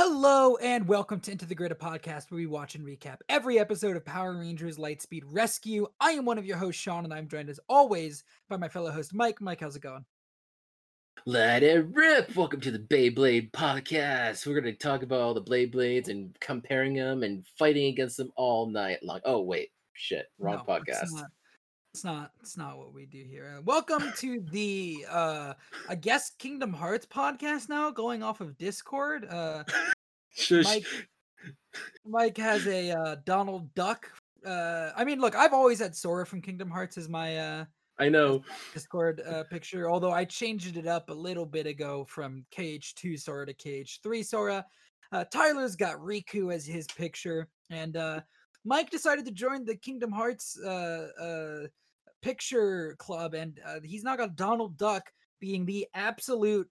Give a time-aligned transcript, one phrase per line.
[0.00, 3.58] Hello and welcome to Into the Grid, a podcast where we watch and recap every
[3.58, 5.88] episode of Power Rangers Lightspeed Rescue.
[5.98, 8.92] I am one of your hosts, Sean, and I'm joined as always by my fellow
[8.92, 9.40] host, Mike.
[9.40, 10.04] Mike, how's it going?
[11.26, 12.36] Let it rip!
[12.36, 14.46] Welcome to the Beyblade podcast.
[14.46, 18.18] We're going to talk about all the Blade Blades and comparing them and fighting against
[18.18, 19.18] them all night long.
[19.24, 19.70] Oh, wait.
[19.94, 20.26] Shit.
[20.38, 21.08] Wrong No, podcast.
[21.94, 22.78] It's not, it's not.
[22.78, 23.60] What we do here.
[23.64, 25.54] Welcome to the, uh,
[25.88, 27.68] I guess, Kingdom Hearts podcast.
[27.68, 29.26] Now going off of Discord.
[29.28, 29.64] Uh,
[30.30, 30.64] Shush.
[30.64, 31.08] Mike-
[32.04, 34.10] Mike has a uh, Donald Duck.
[34.46, 37.64] Uh, I mean, look, I've always had Sora from Kingdom Hearts as my uh,
[37.98, 38.42] I know.
[38.74, 43.46] Discord uh, picture, although I changed it up a little bit ago from KH2 Sora
[43.46, 44.64] to KH3 Sora.
[45.10, 48.20] Uh, Tyler's got Riku as his picture, and uh,
[48.68, 51.66] Mike decided to join the Kingdom Hearts uh, uh,
[52.20, 56.68] picture club, and uh, he's now got Donald Duck being the absolute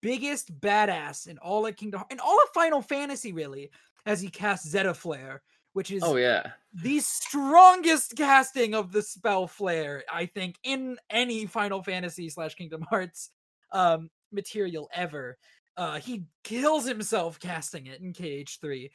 [0.00, 3.70] biggest badass in all of Kingdom and all of Final Fantasy, really,
[4.06, 5.38] as he casts Zettaflare,
[5.72, 6.52] which is Oh, yeah.
[6.72, 12.82] the strongest casting of the spell flare i think in any final fantasy slash kingdom
[12.90, 13.30] hearts
[13.72, 15.36] um material ever
[15.76, 18.90] uh he kills himself casting it in kh3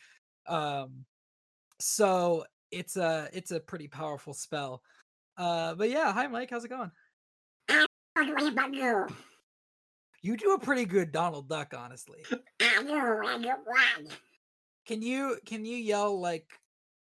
[0.48, 1.06] um
[1.80, 4.82] so it's a it's a pretty powerful spell
[5.38, 6.92] uh but yeah hi mike how's it going
[10.22, 12.20] you do a pretty good donald duck honestly
[14.86, 16.48] can you can you yell like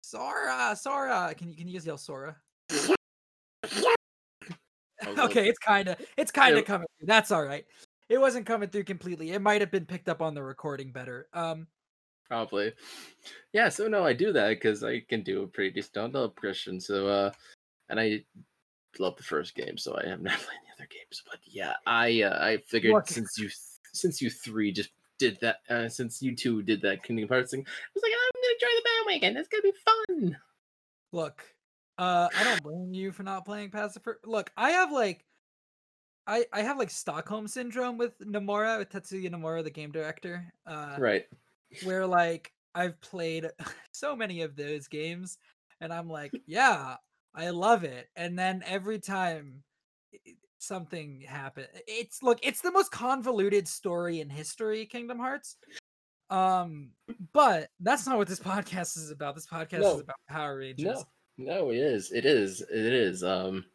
[0.01, 2.35] sora sora can you can you just yell sora
[5.19, 7.07] okay, it's kind of it's kind of coming through.
[7.07, 7.65] That's all right.
[8.09, 9.31] It wasn't coming through completely.
[9.31, 11.27] It might have been picked up on the recording better.
[11.33, 11.67] Um,
[12.27, 12.73] Probably.
[13.53, 16.79] Yeah, so no, I do that because I can do a pretty decent Donald impression.
[16.79, 17.31] So, uh,
[17.89, 18.23] and I
[18.99, 21.23] love the first game, so I have not played the other games.
[21.29, 23.07] But yeah, I uh, I figured Look.
[23.07, 23.49] since you
[23.93, 27.61] since you three just did that, uh, since you two did that Kingdom Hearts thing,
[27.61, 29.37] I was like, I'm gonna join the bandwagon.
[29.37, 30.37] It's gonna be fun.
[31.11, 31.43] look,
[31.97, 35.25] uh, I don't blame you for not playing of Fur- Look, I have like,
[36.27, 40.51] I I have like Stockholm syndrome with Nomura, with Tetsuya Nomura, the game director.
[40.65, 41.25] Uh, Right.
[41.83, 43.47] Where like I've played
[43.91, 45.37] so many of those games
[45.81, 46.95] and I'm like, yeah,
[47.33, 48.07] I love it.
[48.15, 49.63] And then every time
[50.59, 55.57] something happens, it's look, it's the most convoluted story in history, Kingdom Hearts.
[56.29, 56.91] Um,
[57.33, 59.35] but that's not what this podcast is about.
[59.35, 59.95] This podcast No.
[59.95, 60.85] is about Power Rangers.
[60.85, 61.03] No,
[61.37, 62.11] no, it is.
[62.11, 62.61] It is.
[62.61, 63.23] It is.
[63.23, 63.65] Um,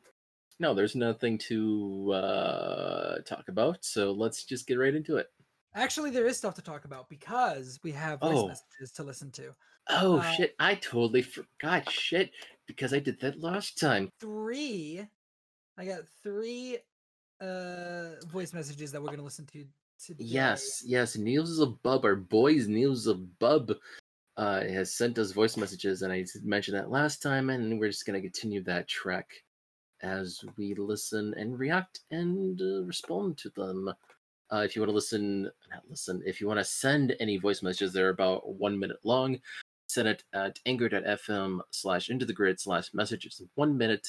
[0.59, 3.85] no, there's nothing to uh talk about.
[3.85, 5.31] So let's just get right into it.
[5.75, 8.49] Actually, there is stuff to talk about because we have voice Oh.
[8.49, 9.55] messages to listen to.
[9.89, 10.55] Oh Uh, shit!
[10.59, 11.89] I totally forgot.
[11.91, 12.33] Shit,
[12.67, 14.11] because I did that last time.
[14.21, 15.07] three
[15.79, 16.79] i got three
[17.41, 19.65] uh voice messages that we're gonna listen to
[19.99, 21.17] today Yes, yes.
[21.17, 22.05] Niels is a bub.
[22.05, 23.73] Our boys, Niels is a bub.
[24.37, 28.07] Uh, has sent us voice messages, and I mentioned that last time, and we're just
[28.07, 29.31] gonna continue that track
[30.03, 33.93] as we listen and react and uh, respond to them.
[34.53, 35.51] Uh, if you want to listen,
[35.89, 36.23] listen.
[36.27, 39.39] If you want to send any voice messages, they're about one minute long.
[39.87, 43.41] Send it at anchor.fm slash into the grid slash messages.
[43.55, 44.07] One minute,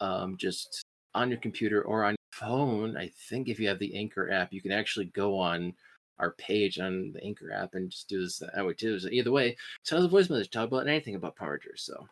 [0.00, 0.82] um, just
[1.14, 2.16] on your computer or on your
[2.48, 2.96] phone.
[2.96, 5.74] I think if you have the Anchor app, you can actually go on
[6.18, 8.98] our page on the Anchor app and just do this that way too.
[8.98, 10.50] So either way, send us a voice message.
[10.50, 11.82] Talk about anything about Power Rangers.
[11.82, 12.06] So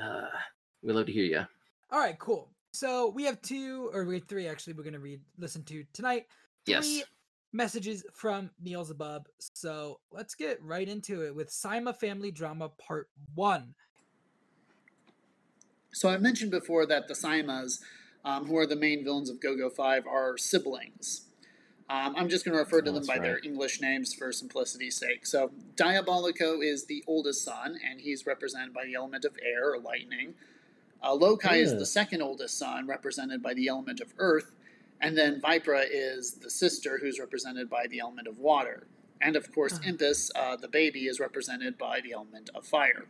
[0.00, 0.26] uh,
[0.82, 1.44] we'd love to hear you.
[1.90, 5.20] all right cool so we have two or we have three actually we're gonna read
[5.38, 6.26] listen to tonight
[6.66, 7.02] Yes.
[7.52, 9.26] messages from Neil Zabub.
[9.38, 13.74] So let's get right into it with Saima Family Drama Part One.
[15.92, 17.80] So I mentioned before that the Saimas,
[18.24, 21.26] um, who are the main villains of GoGo 5, are siblings.
[21.88, 23.38] Um, I'm just going to refer to Oh, them that's by their.
[23.44, 25.26] English names for simplicity's sake.
[25.26, 29.78] So Diabolico is the oldest son, and he's represented by the element of air or
[29.78, 30.34] lightning.
[31.02, 34.50] Uh, Lokai is the second oldest son, represented by the element of earth.
[35.04, 38.86] And then Vipra is the sister, who's represented by the element of water.
[39.20, 39.86] And of course, Ah.
[39.88, 43.04] Impus, uh, the baby, is represented by the element of fire.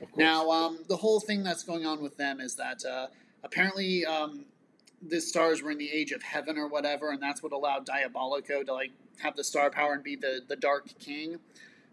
[0.00, 0.16] Of.
[0.16, 3.08] Now, um, the whole thing that's going on with them is that uh,
[3.42, 4.46] apparently um,
[5.02, 8.64] the stars were in the age of heaven or whatever, and that's what allowed Diabolico
[8.64, 11.40] to like have the star power and be the the Dark King.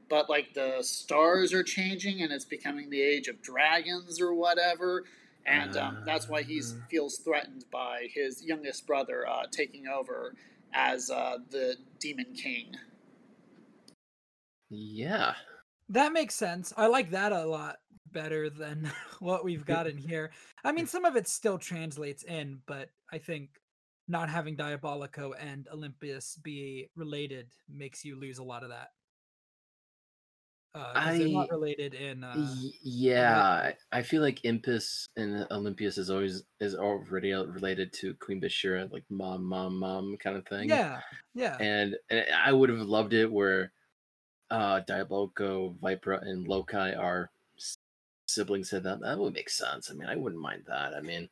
[0.08, 5.04] But like the stars are changing, and it's becoming the age of dragons or whatever,
[5.46, 6.86] and um, that's why he Ah.
[6.90, 10.36] feels threatened by his youngest brother uh, taking over
[10.74, 12.74] as uh, the Demon King.
[14.70, 15.34] yeah.
[15.90, 16.72] That makes sense.
[16.78, 17.78] I like that a lot
[18.12, 18.90] better than
[19.20, 20.32] what we've got in here.
[20.64, 23.50] I mean, some of it still translates in, but I think
[24.08, 28.90] not having Diabolico and Olympius be related makes you lose a lot of that.
[30.74, 32.24] Uh, they're not I- related in.
[32.24, 38.14] Uh, yeah, I I feel like Impus and Olympius is always is already related to
[38.16, 40.70] Queen Bansheera, like mom, mom, mom kind of thing.
[40.70, 41.02] yeah,
[41.34, 41.58] yeah.
[41.60, 43.74] and, and I would have loved it where
[44.50, 47.30] uh Diabolico, Vipra, and Lokai are
[48.28, 49.92] siblings to that That would make sense.
[49.92, 50.94] I mean, I wouldn't mind that.
[50.94, 51.28] I mean,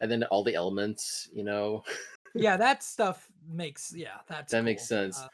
[0.00, 1.82] and then all the elements, you know,
[2.34, 5.18] yeah, that stuff makes yeah, that's that makes sense.
[5.18, 5.28] Uh,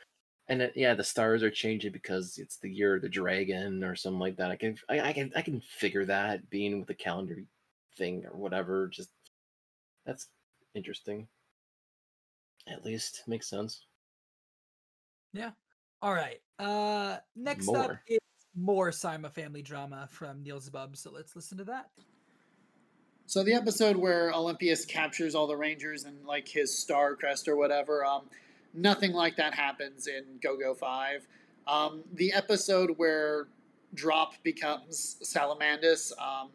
[0.49, 3.95] and it, yeah, the stars are changing because it's the year of the dragon or
[3.95, 4.51] something like that.
[4.51, 7.39] I can I, I can I can figure that being with the calendar
[7.97, 8.89] thing or whatever.
[8.89, 9.11] Just
[10.05, 10.29] that's
[10.75, 11.29] interesting.
[12.69, 13.87] At least makes sense.
[15.33, 15.51] Yeah.
[16.01, 16.41] All right.
[16.59, 18.19] Uh, next up is
[18.57, 20.97] more Saima family drama from Niels Bub.
[20.97, 21.91] So let's listen to that.
[23.27, 27.57] So the episode where Olympius captures all the Rangers and like his star crest or
[27.57, 28.29] whatever, um,
[28.75, 31.27] nothing like that happens in Go Go Five.
[31.67, 33.47] Um, the episode where
[33.95, 36.49] Drop becomes Salamandus, um,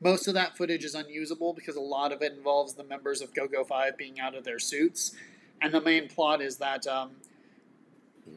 [0.00, 3.34] most of that footage is unusable because a lot of it involves the members of
[3.34, 5.14] Go Go Five being out of their suits,
[5.60, 7.10] and the main plot is that um,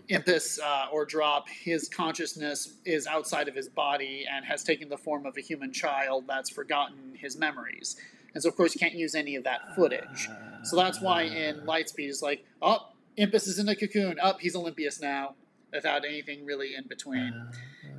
[0.09, 4.97] Impus uh, or Drop, his consciousness is outside of his body and has taken the
[4.97, 7.95] form of a human child that's forgotten his memories.
[8.35, 10.29] And so, of course, you can't use any of that footage.
[10.63, 14.19] So that's why in Lightspeed it's like, oh, Impus is in a cocoon.
[14.19, 15.35] Up, he's Olympius now,
[15.73, 17.33] without anything really in between.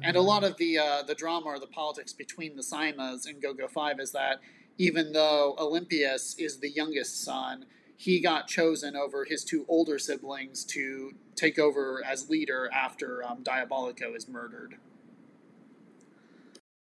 [0.03, 3.41] And a lot of the uh, the drama or the politics between the Saimas in
[3.41, 4.41] Go-Go 5 is that
[4.79, 7.65] even though Olympius is the youngest son,
[7.97, 13.43] he got chosen over his two older siblings to take over as leader after um,
[13.43, 14.77] Diabolico is murdered.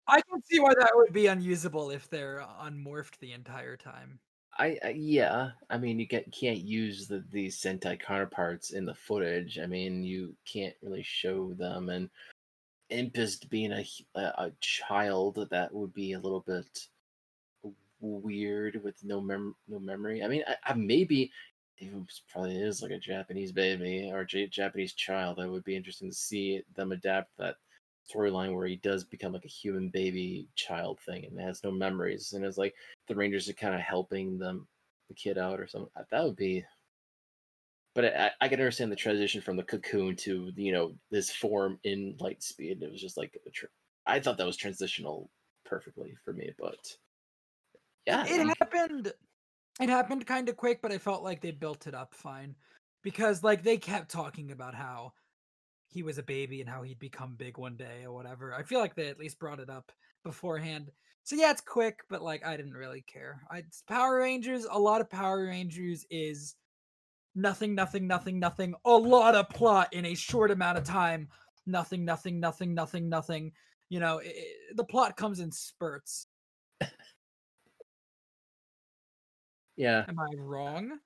[0.08, 4.20] I can see why that would be unusable if they're unmorphed the entire time.
[4.60, 8.96] I, I yeah, I mean you get can't use the these Sentai counterparts in the
[8.96, 9.60] footage.
[9.60, 12.10] I mean you can't really show them, and
[12.92, 16.88] Impus being a a child that would be a little bit
[18.00, 20.24] weird with no mem no memory.
[20.24, 21.32] I mean, I, I maybe
[21.80, 21.94] it
[22.32, 25.38] probably is like a Japanese baby or Japanese child.
[25.38, 27.58] That would be interesting to see them adapt that
[28.14, 32.34] storyline where he does become like a human baby child thing and has no memories
[32.34, 32.74] and it's like
[33.08, 34.68] the Rangers are kind of helping them
[35.08, 35.90] the kid out or something.
[36.12, 36.66] That would be.
[37.96, 41.80] But I, I can understand the transition from the cocoon to you know this form
[41.84, 42.82] in Lightspeed.
[42.82, 43.66] It was just like a tr-
[44.06, 45.30] I thought that was transitional
[45.66, 46.78] perfectly for me, but
[48.06, 49.12] yeah, it happened
[49.80, 52.56] it happened kind of quick but i felt like they built it up fine
[53.04, 55.12] because like they kept talking about how
[55.90, 58.80] he was a baby and how he'd become big one day or whatever i feel
[58.80, 59.92] like they at least brought it up
[60.24, 60.92] beforehand.
[61.24, 63.42] So yeah it's quick but like i didn't really care.
[63.52, 66.56] I power rangers a lot of power rangers is
[67.36, 71.30] nothing nothing nothing nothing a lot of plot in a short amount of time
[71.66, 73.52] nothing nothing nothing nothing nothing
[73.90, 76.28] you know i i- the plot comes in spurts.
[79.78, 80.06] Yeah.
[80.08, 80.98] am i wrong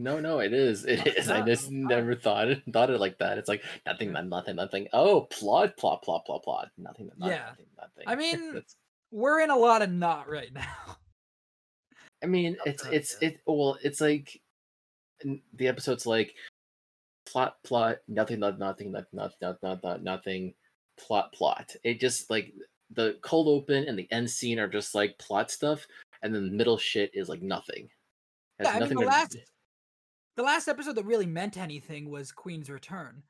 [0.00, 0.84] No, no, it is.
[0.84, 1.28] It is.
[1.28, 3.36] I just never thought it thought it like that.
[3.36, 4.86] It's like nothing, nothing, nothing.
[4.92, 6.70] Oh, plot, plot, plot, plot, plot.
[6.78, 7.46] Nothing, not, Yeah.
[7.50, 8.04] nothing, nothing.
[8.06, 8.62] I mean,
[9.10, 10.96] we're in a lot of not right now.
[12.22, 13.40] I mean, it's it's it.
[13.44, 14.40] Well, it's like
[15.54, 16.32] the episode's like
[17.26, 20.54] plot, plot, nothing, nothing, nothing, not not not not not nothing,
[20.98, 21.74] plot, plot.
[21.82, 22.54] It just like
[22.92, 25.86] the cold open and the end scene are just like plot stuff,
[26.22, 27.88] and then the middle shit is like nothing.
[28.60, 29.36] Has Yeah, I mean nothing the to- last
[30.38, 33.22] the last episode that really meant anything was Queen's Return.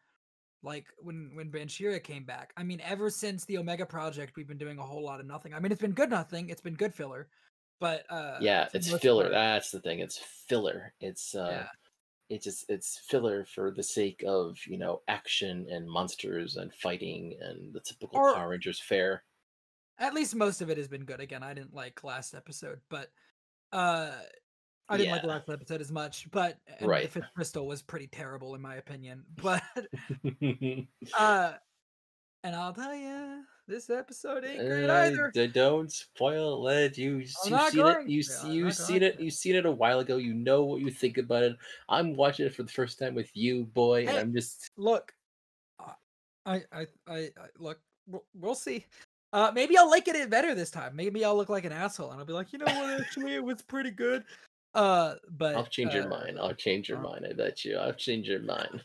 [0.62, 2.53] Like when when Bansheera came back.
[2.57, 5.55] I mean, ever since the Omega Project, we've been doing a whole lot of nothing.
[5.55, 6.50] I mean, it's been good nothing.
[6.50, 7.29] It's been good filler,
[7.81, 9.25] but uh, yeah, it's filler.
[9.25, 10.00] part- That's the thing.
[10.00, 10.93] It's filler.
[11.00, 11.67] It's uh, Yeah.
[12.29, 17.37] it's just it's filler for the sake of you know action and monsters and fighting
[17.41, 19.23] and the typical Or- Power Rangers fare.
[20.00, 21.21] At least most of it has been good.
[21.21, 23.11] Again, I didn't like last episode, but
[23.73, 24.11] uh,
[24.88, 26.30] I didn't like the last episode as much.
[26.30, 27.04] But Right.
[27.04, 29.25] the Fifth Crystal was pretty terrible in my opinion.
[29.42, 29.62] But
[31.18, 31.52] uh,
[32.45, 35.30] and I'll tell you, this episode ain't great Uh, either.
[35.35, 36.97] d- don't spoil it.
[36.97, 38.09] You you've seen it.
[38.09, 39.18] You to, you seen it.
[39.18, 39.25] to.
[39.25, 40.16] You seen it a while ago.
[40.16, 41.57] You know what you think about it.
[41.88, 45.12] I'm watching it for the first time with you, boy, and I'm just look
[46.47, 48.87] I, I i i look we'll, we'll see
[49.35, 52.18] uh maybe i'll like it better this time maybe i'll look like an asshole and
[52.18, 54.25] i'll be like you know what actually it was pretty good
[54.75, 56.39] uh but I'll change your uh, mind.
[56.39, 57.27] I'll change your uh, mind.
[57.29, 57.77] I bet you.
[57.77, 58.85] I'll change your mind.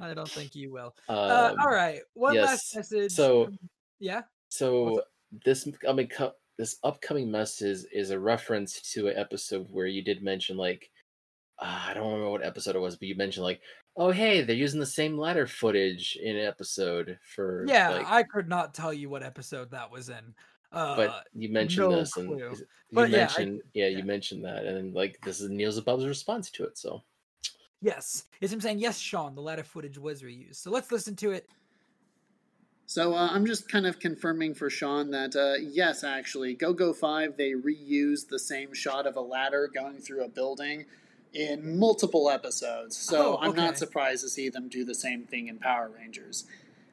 [0.00, 3.50] i don't think you will Um, uh all right one last message so-
[3.98, 5.02] yeah So
[5.44, 10.22] this upcoming co- this upcoming message is a reference to an episode where you did
[10.22, 10.90] mention like
[11.58, 13.60] uh, I don't remember what episode it was, but you mentioned like,
[13.96, 18.22] oh hey, they're using the same ladder footage in an episode for Yeah, like, I
[18.22, 20.34] could not tell you what episode that was in.
[20.72, 22.38] Uh, but you mentioned no this and clue.
[22.38, 22.56] you
[22.92, 23.98] But yeah, I- mentioned yeah, yeah.
[23.98, 26.78] you mentioned that and like this is Neil's above response to it.
[26.78, 27.02] So
[27.82, 29.34] yes, is him saying yes, Sean.
[29.34, 30.56] The ladder footage was reused.
[30.56, 31.48] So let's listen to it.
[32.86, 36.92] So uh, I'm just kind of confirming for Sean that uh, yes, actually, Go Go
[36.92, 40.86] Five they reused the same shot of a ladder going through a building
[41.32, 42.96] in multiple episodes.
[42.96, 46.44] So Oh, I'm not surprised to see them do the same thing in Power Rangers.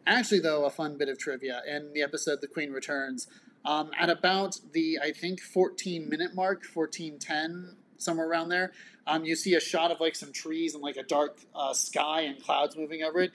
[0.06, 3.28] Actually, though, a fun bit of trivia in the episode "The Queen Returns,"
[3.66, 8.72] um, at about the I think 14 minute mark, 14:10 somewhere around there,
[9.08, 12.22] um, you see a shot of like some trees and like a dark uh, sky
[12.22, 13.32] and clouds moving over it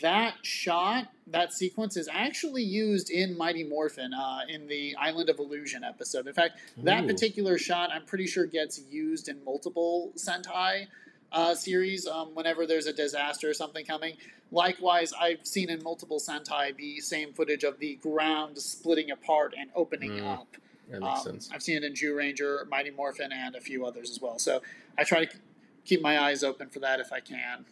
[0.00, 5.38] that shot, that sequence is actually used in Mighty Morphin uh, in the Island of
[5.38, 6.26] Illusion episode.
[6.26, 7.06] In fact, that Ooh.
[7.06, 10.86] particular shot, I'm pretty sure, gets used in multiple Sentai
[11.34, 14.16] uh, series um, whenever there's a disaster or something coming.
[14.52, 19.68] Likewise, I've seen in multiple Sentai the same footage of the ground splitting apart and
[19.74, 20.46] opening Mm, up.
[20.88, 21.50] that makes Um, sense.
[21.52, 24.38] I've seen it in Zyuranger, Mighty Morphin, and a few others as well.
[24.38, 24.62] So
[24.96, 25.36] I try to
[25.84, 27.64] keep my eyes open for that if I can.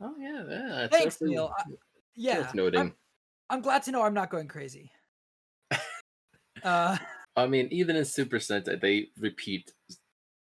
[0.00, 0.84] Oh yeah, yeah.
[0.84, 1.52] it's Thanks, definitely Neil.
[1.56, 1.62] I-
[2.18, 2.80] yeah, worth noting.
[2.80, 2.94] I'm,
[3.50, 4.90] I'm glad to know I'm not going crazy.
[6.64, 6.96] uh,
[7.36, 9.72] I mean, even in Super Sentai, they repeat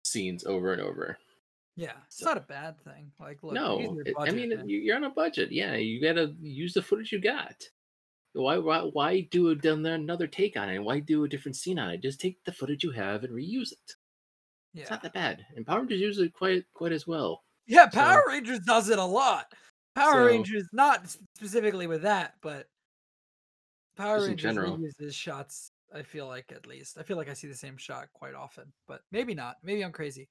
[0.06, 1.18] scenes over and over.
[1.76, 3.12] Yeah, it's not a bad thing.
[3.20, 4.70] Like, look, no, I mean, man.
[4.70, 5.52] you're on a budget.
[5.52, 7.56] Yeah, you gotta use the footage you got.
[8.34, 10.80] Why, why, why do a- another take on it?
[10.80, 12.02] Why do a different scene on it?
[12.02, 13.94] Just take the footage you have and reuse it.
[14.74, 14.82] yeah.
[14.82, 15.46] It's not that bad.
[15.56, 17.44] And Power Rangers use it quite, quite as well.
[17.66, 19.46] Yeah, So- Power Rangers does it a lot.
[19.96, 22.68] Power So- Rangers, not specifically with that, but
[23.96, 24.78] Power Rangers general.
[24.78, 25.72] reuses shots.
[25.94, 28.74] I feel like at least I feel like I see the same shot quite often,
[28.88, 29.56] but maybe not.
[29.64, 30.28] Maybe I'm crazy.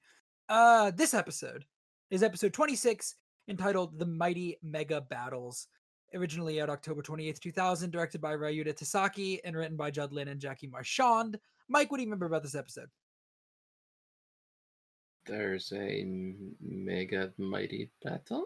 [0.47, 1.65] Uh, this episode
[2.11, 3.15] is episode 26,
[3.47, 5.67] entitled "The Mighty Mega Battles."
[6.13, 10.39] Originally out October 28th, 2000, directed by Ryuta Tasaki and written by Judd Lynn and
[10.39, 11.39] Jackie Marchand.
[11.67, 12.89] Mike, what do you remember about this episode?
[15.25, 16.05] There's a
[16.61, 18.45] mega mighty battle.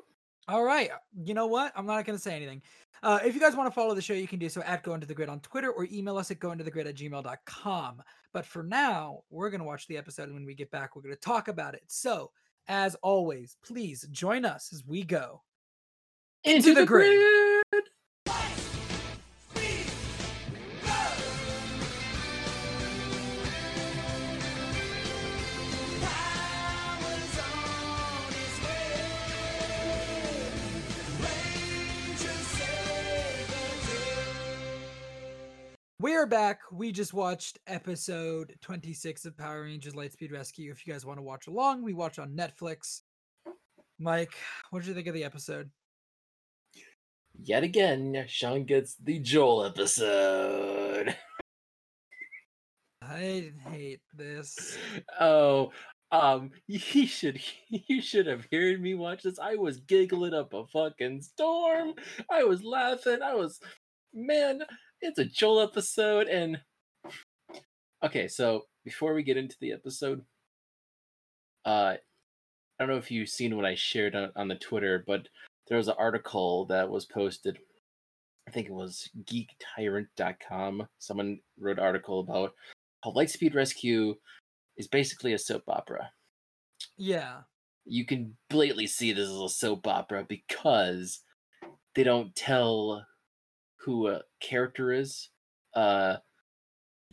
[0.49, 0.89] All right.
[1.23, 1.71] You know what?
[1.75, 2.63] I'm not going to say anything.
[3.03, 4.95] Uh, if you guys want to follow the show, you can do so at Go
[4.95, 8.01] Into the Grid on Twitter or email us at gointothegrid at gmail.com.
[8.33, 10.23] But for now, we're going to watch the episode.
[10.23, 11.83] And when we get back, we're going to talk about it.
[11.85, 12.31] So,
[12.67, 15.43] as always, please join us as we go.
[16.43, 17.47] Into the grid.
[36.19, 36.59] We're back.
[36.69, 40.69] We just watched episode 26 of Power Rangers Lightspeed Rescue.
[40.69, 43.03] If you guys want to watch along, we watch on Netflix.
[43.99, 44.33] Mike,
[44.69, 45.69] what did you think of the episode?
[47.41, 51.15] Yet again, Sean gets the Joel episode.
[53.01, 54.77] I hate this.
[55.21, 55.71] oh,
[56.11, 59.39] um, you should you should have heard me watch this.
[59.39, 61.93] I was giggling up a fucking storm.
[62.29, 63.21] I was laughing.
[63.23, 63.61] I was,
[64.13, 64.63] man,
[65.01, 66.27] it's a Joel episode.
[66.27, 66.59] And
[68.03, 70.23] okay, so before we get into the episode,
[71.65, 71.99] uh, I
[72.79, 75.27] don't know if you've seen what I shared on, on the Twitter, but
[75.67, 77.59] there was an article that was posted.
[78.47, 80.87] I think it was geektyrant.com.
[80.97, 82.53] Someone wrote an article about
[83.03, 84.15] how Lightspeed Rescue
[84.77, 86.09] is basically a soap opera.
[86.97, 87.41] Yeah.
[87.85, 91.21] You can blatantly see this as a soap opera because
[91.95, 93.05] they don't tell
[93.81, 95.29] who a character is
[95.75, 96.17] uh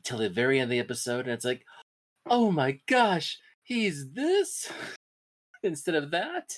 [0.03, 1.65] till the very end of the episode and it's like
[2.29, 4.71] oh my gosh he's this
[5.63, 6.55] instead of that.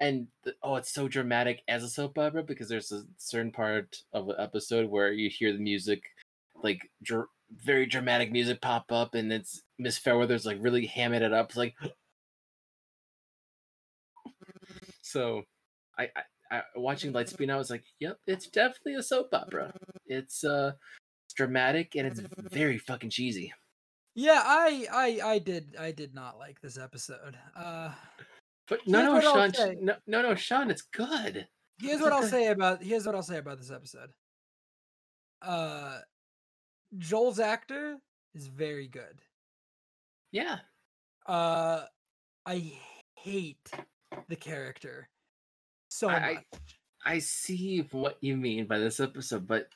[0.00, 3.96] And the, oh it's so dramatic as a soap opera because there's a certain part
[4.12, 6.02] of the episode where you hear the music
[6.62, 7.28] like dr-
[7.64, 11.74] very dramatic music pop up and it's miss fairweather's like really hamming it up like
[15.02, 15.42] so
[15.98, 19.72] I, I, I watching lightspeed i was like yep it's definitely a soap opera
[20.06, 20.72] it's uh
[21.26, 23.52] it's dramatic and it's very fucking cheesy
[24.14, 27.36] Yeah, I I I did I did not like this episode.
[27.54, 27.92] Uh
[28.68, 29.52] but no no sean
[29.84, 31.46] no no no sean it's good
[31.78, 34.10] here's what I'll say about here's what I'll say about this episode.
[35.42, 35.98] Uh
[36.96, 37.96] Joel's actor
[38.34, 39.20] is very good.
[40.32, 40.58] yeah
[41.26, 41.82] Uh
[42.46, 42.72] I
[43.16, 43.68] hate
[44.28, 45.08] the character
[45.96, 46.44] so I- I- much.
[47.04, 49.68] I see what you mean by this episode, but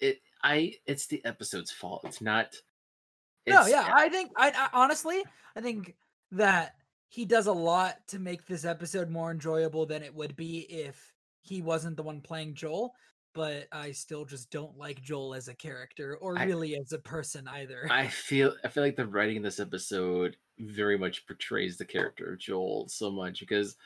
[0.00, 2.02] it I it's the episode's fault.
[2.04, 2.56] It's not.
[3.46, 5.22] no, yeah, I think I, I honestly
[5.54, 5.94] I think
[6.32, 6.74] that
[7.08, 11.12] he does a lot to make this episode more enjoyable than it would be if
[11.42, 12.92] he wasn't the one playing Joel.
[13.34, 16.98] But I still just don't like Joel as a character or I- really as a
[16.98, 17.86] person either.
[17.88, 22.32] I feel I feel like the writing in this episode very much portrays the character
[22.32, 23.76] of Joel so much because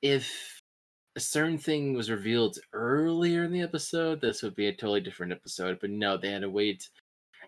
[0.00, 0.57] if
[1.18, 5.32] a certain thing was revealed earlier in the episode, this would be a totally different
[5.32, 5.78] episode.
[5.80, 6.88] But no, they had to wait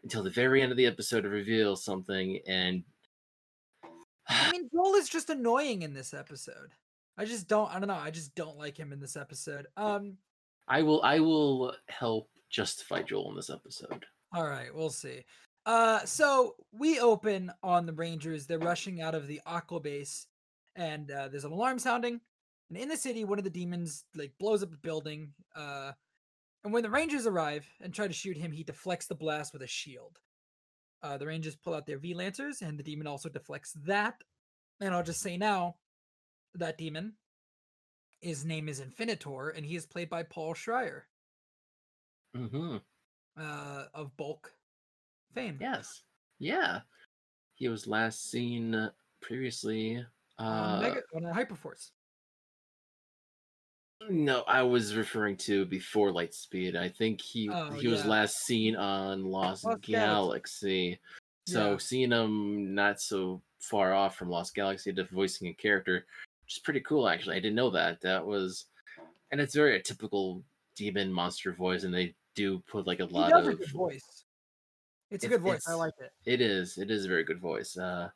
[0.03, 2.83] until the very end of the episode to reveal something, and
[4.29, 6.73] I mean, Joel is just annoying in this episode.
[7.17, 7.73] I just don't.
[7.73, 7.95] I don't know.
[7.95, 9.69] I just don't like him in this episode.
[9.77, 10.17] Um.
[10.67, 14.05] I will I will help justify Joel in this episode.
[14.35, 15.25] All right, we'll see.
[15.65, 18.47] Uh, so we open on the Rangers.
[18.47, 20.27] They're rushing out of the Aqua base,
[20.75, 22.21] and uh, there's an alarm sounding.
[22.71, 25.33] And in the city, one of the demons like blows up a building.
[25.55, 25.93] Uh,
[26.65, 29.63] and when the Rangers arrive and try to shoot him, he deflects the blast with
[29.63, 30.19] a shield.
[31.03, 34.15] Uh, the Rangers pull out their V Lancers, and the demon also deflects that.
[34.81, 35.77] And I'll just say now,
[36.55, 37.15] that demon,
[38.21, 41.03] his name is Infinitor, and he is played by Paul Schrier
[42.35, 42.77] hmm
[43.37, 44.53] uh, of Bulk
[45.35, 45.59] fame.
[45.61, 46.03] Yes.
[46.39, 46.81] Yeah.
[47.55, 50.05] He was last seen previously.
[50.39, 51.91] Uh, on, Mega, on a Hyperforce.
[54.09, 56.75] No, I was referring to before Lightspeed.
[56.75, 59.93] I think he Oh, he was last seen on Lost, Lost Galaxy.
[60.95, 61.01] Galaxy.
[61.47, 61.77] So Yeah.
[61.79, 66.07] seeing him not so far off from Lost Galaxy to voicing a character,
[66.45, 67.37] which is pretty cool actually.
[67.37, 68.01] I didn't know that.
[68.01, 68.67] That was
[69.31, 70.43] and it's very a typical
[70.75, 74.25] demon monster voice, and they do put like a He lot of a good voice.
[75.11, 75.67] It's a good voice.
[75.69, 76.13] I like it.
[76.25, 77.77] it is it is a very good voice.
[77.77, 78.11] Uh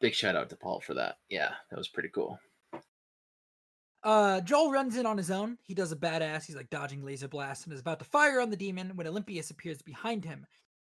[0.00, 1.18] big shout out to Paul for that.
[1.28, 2.40] Yeah, that was pretty cool.
[4.04, 5.58] Uh, Joel runs in on his own.
[5.62, 6.46] He does a badass.
[6.46, 9.50] He's like dodging laser blasts and is about to fire on the demon when Olympius
[9.50, 10.46] appears behind him.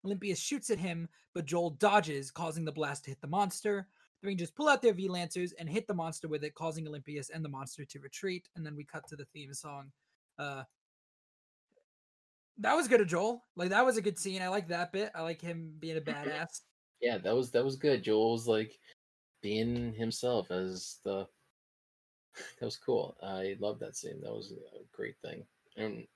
[0.04, 3.86] Olympius shoots at him, but Joel dodges, causing the blast to hit the monster.
[4.22, 7.30] The Rangers pull out their V Lancers and hit the monster with it, causing Olympius
[7.30, 8.48] and the monster to retreat.
[8.54, 9.90] And then we cut to the theme song.
[10.38, 10.64] Uh,
[12.58, 13.44] that was good of Joel.
[13.56, 14.42] Like that was a good scene.
[14.42, 15.10] I like that bit.
[15.14, 16.60] I like him being a badass.
[17.00, 18.02] Yeah, that was that was good.
[18.02, 18.78] Joel was like
[19.42, 21.26] being himself as the
[22.58, 23.16] that was cool.
[23.22, 24.20] I love that scene.
[24.22, 25.44] That was a great thing.
[25.76, 26.06] And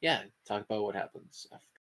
[0.00, 1.46] yeah, talk about what happens.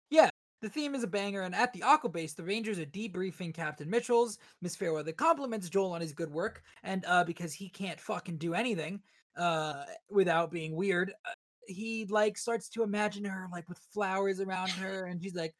[0.09, 0.29] Yeah,
[0.61, 3.89] the theme is a banger, and at the Aqua base, the Rangers are debriefing Captain
[3.89, 4.39] Mitchell's.
[4.61, 8.53] Miss Fairweather compliments Joel on his good work, and uh, because he can't fucking do
[8.53, 9.01] anything
[9.37, 11.33] uh, without being weird, uh,
[11.67, 15.53] he like starts to imagine her like with flowers around her, and she's like,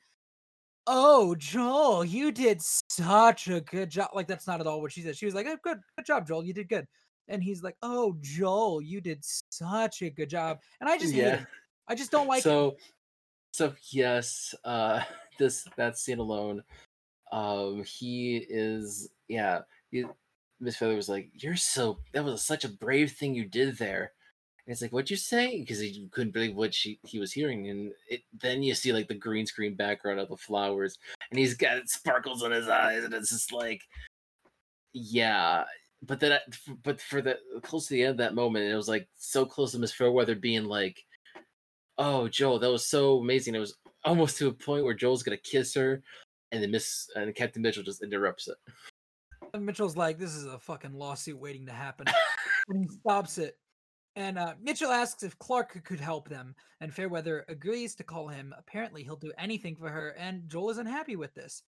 [0.88, 5.02] "Oh, Joel, you did such a good job." Like that's not at all what she
[5.02, 5.15] said.
[5.15, 6.43] She was like, oh, "Good, good job, Joel.
[6.43, 6.88] You did good."
[7.28, 11.44] And he's like, "Oh, Joel, you did such a good job," and I just Yeah.
[11.88, 12.78] I just don't like so
[13.52, 15.02] so yes, uh
[15.40, 16.63] this that scene alone,
[17.32, 19.60] um he is yeah,
[19.92, 20.06] he,
[20.60, 24.13] Miss Feather was like, You're so that was such a brave thing you did there.
[24.66, 25.62] And it's like, what'd you say?
[25.62, 29.08] Because he couldn't believe what she he was hearing, and it then you see like
[29.08, 30.98] the green screen background of the flowers,
[31.32, 33.82] and he's got sparkles in his eyes, and it's just like,
[34.92, 35.63] yeah.
[36.03, 38.88] But then, I- but for the close to the end of that moment, it was
[38.88, 41.03] like so close to Miss Fairweather being like,
[41.97, 45.38] "Oh, Joel, that was so amazing." It was almost to a point where Joel's gonna
[45.38, 46.01] kiss her,
[46.51, 48.57] and then Miss and Captain Mitchell just interrupts it.
[49.60, 52.05] Mitchell's like, this is a fucking lawsuit waiting to happen.
[52.69, 53.57] and he stops it.
[54.15, 58.53] And uh, Mitchell asks if Clark could help them, and Fairweather agrees to call him.
[58.57, 61.62] Apparently, he'll do anything for her, and Joel is unhappy with this.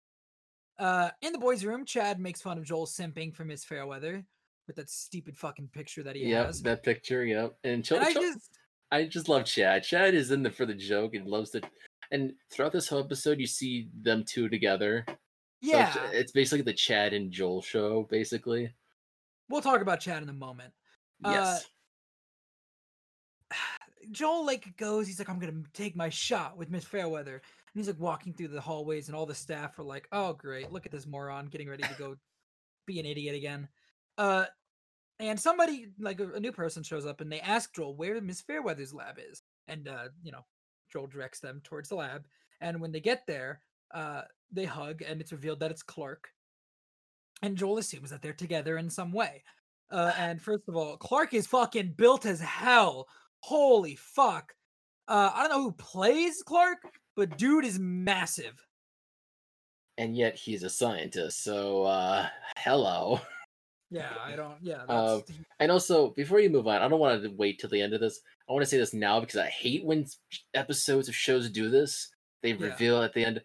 [0.78, 4.24] Uh, in the boys' room, Chad makes fun of Joel simping for Miss Fairweather
[4.66, 6.62] with that stupid fucking picture that he yep, has.
[6.62, 7.24] that picture.
[7.24, 8.50] Yep, and, Cho- and I Cho- just,
[8.92, 9.82] I just love Chad.
[9.82, 11.62] Chad is in there for the joke and loves to.
[12.10, 15.04] And throughout this whole episode, you see them two together.
[15.08, 15.14] So
[15.60, 18.72] yeah, it's, it's basically the Chad and Joel show, basically.
[19.50, 20.72] we'll talk about Chad in a moment.
[21.24, 21.66] Uh, Yes.
[24.12, 27.42] Joel like goes, he's like, I'm gonna take my shot with Miss Fairweather.
[27.74, 30.72] And he's like walking through the hallways, and all the staff are like, Oh great,
[30.72, 32.16] look at this moron getting ready to go
[32.86, 33.68] be an idiot again.
[34.16, 34.46] Uh
[35.20, 38.40] and somebody like a, a new person shows up and they ask Joel where Miss
[38.40, 39.42] Fairweather's lab is.
[39.66, 40.44] And uh, you know,
[40.92, 42.26] Joel directs them towards the lab.
[42.60, 43.60] And when they get there,
[43.92, 46.28] uh, they hug and it's revealed that it's Clark.
[47.42, 49.42] And Joel assumes that they're together in some way.
[49.90, 53.06] Uh, and first of all, Clark is fucking built as hell.
[53.40, 54.54] Holy fuck.
[55.08, 56.78] Uh, I don't know who plays Clark,
[57.16, 58.54] but dude is massive.
[59.96, 61.42] and yet he's a scientist.
[61.42, 63.20] So, uh, hello.
[63.90, 64.58] Yeah, I don't.
[64.60, 67.70] Yeah, Uh, that's, And also, before you move on, I don't want to wait till
[67.70, 68.20] the end of this.
[68.46, 70.04] I want to say this now because I hate when
[70.52, 72.10] episodes of shows do this.
[72.42, 72.66] They Yeah.
[72.66, 73.42] reveal at the end.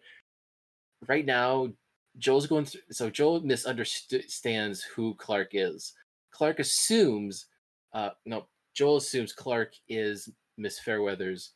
[1.08, 1.72] Right now,
[2.18, 2.82] Joel's going through.
[2.90, 5.94] So Joel misunderstands who Clark is.
[6.30, 7.46] Clark assumes,
[7.94, 11.50] uh, no, Joel assumes Clark is Miss Fairweather's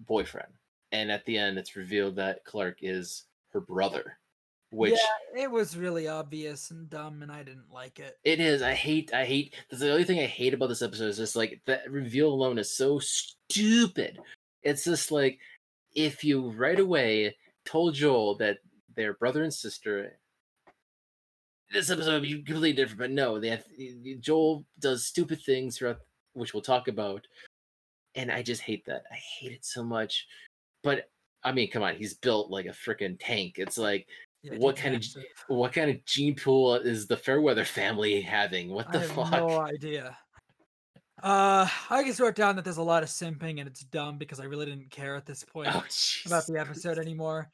[0.00, 0.52] boyfriend,
[0.92, 4.18] and at the end, it's revealed that Clark is her brother.
[4.70, 8.18] Which yeah, it was really obvious and dumb, and I didn't like it.
[8.24, 8.62] it is.
[8.62, 9.12] I hate.
[9.12, 9.54] I hate.
[9.70, 12.58] That's the only thing I hate about this episode is just like that reveal alone
[12.58, 14.18] is so stupid.
[14.62, 15.38] It's just like
[15.94, 18.58] if you right away told Joel that
[18.96, 20.18] they're brother and sister.
[21.72, 23.64] This episode would be completely different, but no, they have,
[24.20, 26.00] Joel does stupid things throughout,
[26.34, 27.26] which we'll talk about,
[28.14, 29.04] and I just hate that.
[29.10, 30.26] I hate it so much.
[30.82, 31.08] But
[31.44, 33.54] I mean, come on, he's built like a freaking tank.
[33.58, 34.06] It's like,
[34.42, 35.04] Yeah, what kind of
[35.48, 38.70] what kind of gene pool is the Fairweather family having?
[38.70, 39.30] What I the have fuck?
[39.32, 40.16] no idea.
[41.22, 44.40] Uh, I just wrote down that there's a lot of simping and it's dumb because
[44.40, 45.84] I really didn't care at this point Oh,
[46.26, 47.48] about the episode anymore.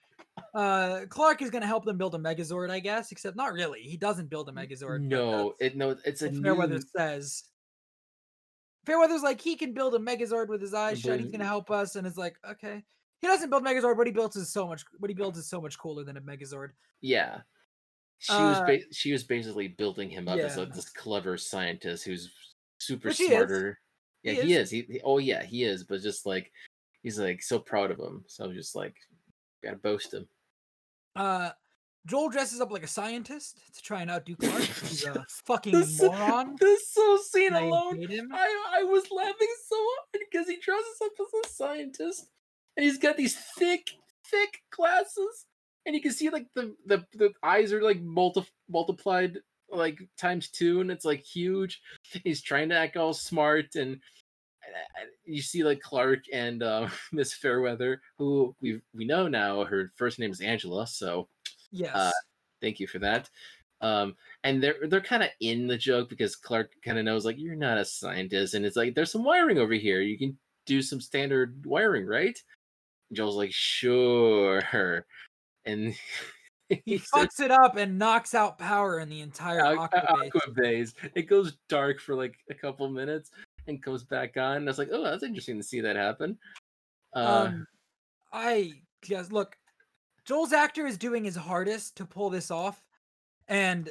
[0.54, 3.80] Uh, Clark is gonna help them build a Megazord, I guess, except not really.
[3.80, 5.02] He doesn't build a Megazord.
[5.02, 6.42] No, it no, it's a what new.
[6.42, 7.42] Fairweather says.
[8.88, 11.20] Fairweather's like he can build a Megazord with his eyes shut.
[11.20, 12.82] He's gonna help us, and it's like okay.
[13.20, 13.96] He doesn't build Megazord.
[13.98, 14.82] What he builds is so much.
[14.98, 16.70] What he builds is so much cooler than a Megazord.
[17.02, 17.40] Yeah,
[18.18, 22.04] she was Uh, ba- she was basically building him up as a, this clever scientist
[22.04, 22.32] who's
[22.78, 23.30] super Which he is.
[23.30, 23.78] smarter.
[24.22, 24.72] Yeah, He he is.
[24.72, 24.86] is.
[24.88, 25.84] He, oh yeah, he is.
[25.84, 26.50] But just like
[27.02, 28.96] he's like so proud of him, so just like
[29.62, 30.26] gotta boast him.
[31.14, 31.50] Uh,
[32.08, 34.62] Joel dresses up like a scientist to try and outdo Clark.
[34.62, 36.56] He's a fucking This- moron.
[36.58, 38.06] This so scene I alone.
[38.32, 42.26] I I was laughing so hard because he dresses up as a scientist,
[42.76, 43.90] and he's got these thick
[44.26, 45.46] thick glasses,
[45.84, 49.38] and you can see like the the, the eyes are like multi- multiplied
[49.70, 51.82] like times two, and it's like huge.
[52.24, 54.00] He's trying to act all smart, and
[54.64, 59.92] uh, you see like Clark and uh, Miss Fairweather, who we we know now her
[59.96, 61.28] first name is Angela, so
[61.70, 62.12] Yes.
[62.60, 63.28] thank you for that.
[63.80, 67.38] Um, and they're they're kind of in the joke because Clark kind of knows like
[67.38, 70.00] you're not a scientist, and it's like there's some wiring over here.
[70.00, 72.36] You can do some standard wiring, right?
[73.12, 75.06] Joel's like sure,
[75.64, 75.94] and
[76.84, 80.30] he says, fucks it up and knocks out power in the entire aqua base.
[80.34, 80.94] Aqua Base.
[81.14, 83.30] It goes dark for like a couple minutes
[83.66, 84.58] and comes back on.
[84.58, 86.38] And I was like, oh, that's interesting to see that happen.
[87.14, 87.66] Uh, um,
[88.32, 89.56] I just look.
[90.28, 92.82] Joel's actor is doing his hardest to pull this off,
[93.48, 93.90] and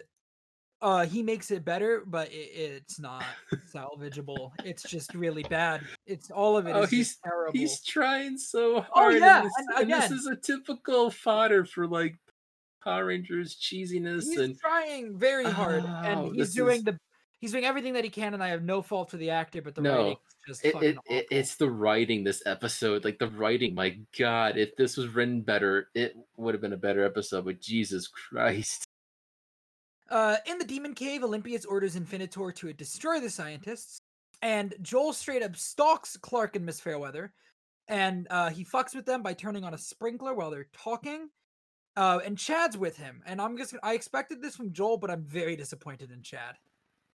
[0.84, 3.24] uh, he makes it better, but it, it's not
[3.74, 4.52] salvageable.
[4.64, 5.82] It's just really bad.
[6.06, 7.54] It's all of it Oh, is he's- terrible.
[7.54, 8.88] He's trying so hard.
[8.94, 9.16] Oh, hard.
[9.20, 12.16] yeah, and, this, and and this is a typical fodder for like
[12.84, 17.00] Power Rangers cheesiness he's and trying very hard, Oh, and he's doing is- the
[17.40, 19.76] he's doing everything that he can, and I have no fault for the actor, but
[19.76, 23.28] the No, writing is just it, fucking it, it's the writing this episode like the
[23.28, 27.44] writing my god if this was written better it would have been a better episode
[27.44, 28.86] but jesus christ
[30.10, 34.00] Uh, in the demon cave, Olympius orders Infinitor to destroy the scientists,
[34.42, 37.34] and Joel straight up stalks Clark and Miss Fairweather,
[37.90, 41.30] and uh, he fucks with them by turning on a sprinkler while they're talking.
[41.98, 45.26] Uh, and Chad's with him, and I'm just I expected this from Joel, but I'm
[45.26, 46.56] very disappointed in Chad.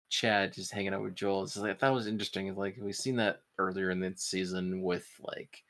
[0.10, 3.42] Chad just hanging out with joel it's like that was interesting like we've seen that
[3.58, 5.64] earlier in the season with like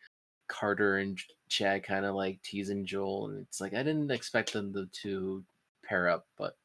[0.48, 4.74] carter and chad kind of like teasing joel and it's like i didn't expect them
[4.74, 5.44] to, to
[5.84, 6.56] pair up but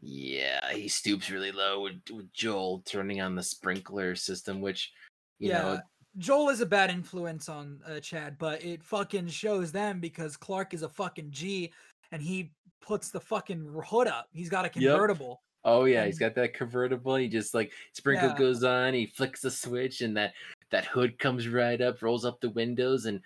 [0.00, 4.92] yeah he stoops really low with, with joel turning on the sprinkler system which
[5.38, 5.80] you yeah, know
[6.16, 10.74] Joel is a bad influence on uh, Chad, but it fucking shows them because Clark
[10.74, 11.72] is a fucking G,
[12.10, 14.26] and he puts the fucking hood up.
[14.32, 15.42] He's got a convertible.
[15.70, 17.16] Oh yeah, he's got that convertible.
[17.16, 18.38] He just like sprinkle Yeah.
[18.38, 18.94] goes on.
[18.94, 20.32] He flicks the switch, and that
[20.70, 23.20] that hood comes right up, rolls up the windows, and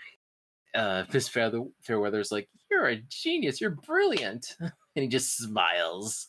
[0.74, 3.61] uh, Miss Fairweather, Fairweather's like, "You're a genius.
[3.61, 6.28] You're brilliant," and he just smiles.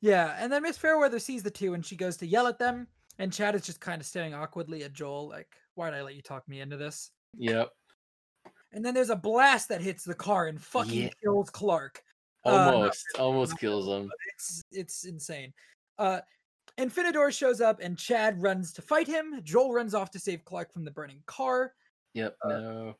[0.00, 2.86] Yeah, and then Miss Fairweather sees the two and she goes to yell at them,
[3.18, 6.22] and Chad is just kind of staring awkwardly at Joel, like, why'd I let you
[6.22, 7.10] talk me into this?
[7.36, 7.70] Yep,
[8.72, 11.10] And then there's a blast that hits the car and fucking Yeah.
[11.22, 12.02] kills Clark.
[12.44, 14.10] Uh, almost, almost kills him.
[14.34, 15.52] It's it's insane.
[15.98, 16.20] Uh
[16.78, 19.40] Infinitor shows up and Chad runs to fight him.
[19.42, 21.74] Joel runs off to save Clark from the burning car.
[22.14, 22.94] Yep, uh, no.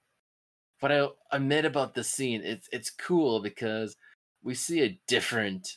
[0.80, 3.96] What I admit about the scene, it's it's cool because
[4.42, 5.76] we see a different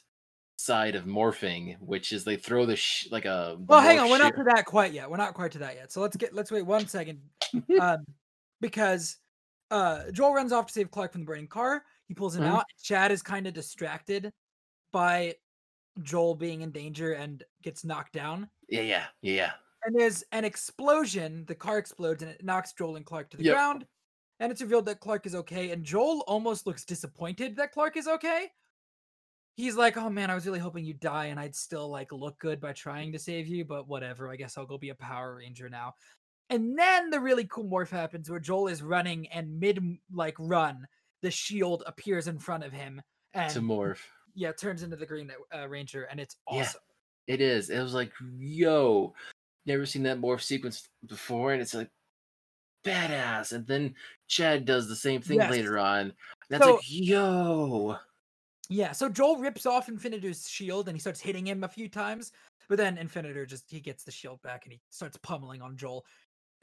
[0.57, 3.57] side of morphing, which is they throw the sh- like a.
[3.67, 5.09] Well, hang on, we're not to that quite yet.
[5.09, 5.91] We're not quite to that yet.
[5.91, 7.21] So let's get let's wait one second.
[7.81, 8.05] um,
[8.61, 9.17] because
[9.71, 11.83] uh, Joel runs off to save Clark from the burning car.
[12.07, 12.47] He pulls him Mhm.
[12.47, 12.65] out.
[12.81, 14.33] Chad is kind of distracted
[14.91, 15.37] by
[16.01, 18.51] Joel being in danger and gets knocked down.
[18.69, 19.53] Yeah, yeah, yeah, yeah.
[19.85, 21.45] And there's an explosion.
[21.45, 23.45] The car explodes and it knocks Joel and Clark to the Yep.
[23.45, 23.87] ground.
[24.39, 25.71] And it's revealed that Clark is okay.
[25.71, 28.51] And Joel almost looks disappointed that Clark is okay.
[29.57, 32.39] he's like, "Oh man, I was really hoping you'd die, and I'd still like look
[32.39, 34.29] good by trying to save you, but whatever.
[34.31, 35.95] I guess I'll go be a Power Ranger now."
[36.49, 39.79] And then the really cool morph happens where Joel is running, and mid
[40.11, 40.87] like run,
[41.23, 43.01] the shield appears in front of him,
[43.33, 43.97] and to morph.
[44.35, 46.59] yeah, turns into the Green uh, Ranger, and it's Yeah.
[46.61, 46.81] awesome.
[47.25, 47.69] It is.
[47.69, 49.15] It was like, yo,
[49.65, 51.89] never seen that morph sequence before, and it's like
[52.83, 53.53] badass.
[53.53, 53.95] And then
[54.27, 55.49] Chad does the same thing Yes.
[55.51, 56.13] later on.
[56.49, 57.97] That's So- like, yo.
[58.69, 62.31] Yeah, so Joel rips off Infinitor's shield and he starts hitting him a few times,
[62.69, 66.05] but then Infinitor just he gets the shield back and he starts pummeling on Joel.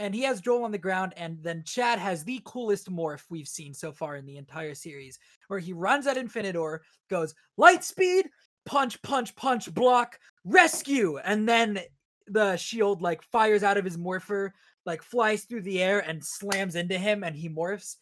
[0.00, 3.46] And he has Joel on the ground, and then Chad has the coolest morph we've
[3.46, 6.78] seen so far in the entire series, where he runs at Infinitor,
[7.10, 8.26] goes light speed,
[8.64, 11.80] punch, punch, punch, block, rescue, and then
[12.28, 14.54] the shield like fires out of his morpher,
[14.86, 17.96] like flies through the air and slams into him, and he morphs.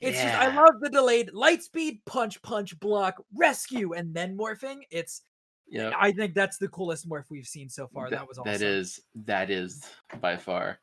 [0.00, 4.78] It's just I love the delayed light speed, punch, punch, block, rescue, and then morphing.
[4.90, 5.22] It's
[5.68, 5.92] Yeah.
[5.98, 8.08] I think that's the coolest morph we've seen so far.
[8.08, 8.52] That, was awesome.
[8.52, 9.82] That is that is
[10.20, 10.78] by far.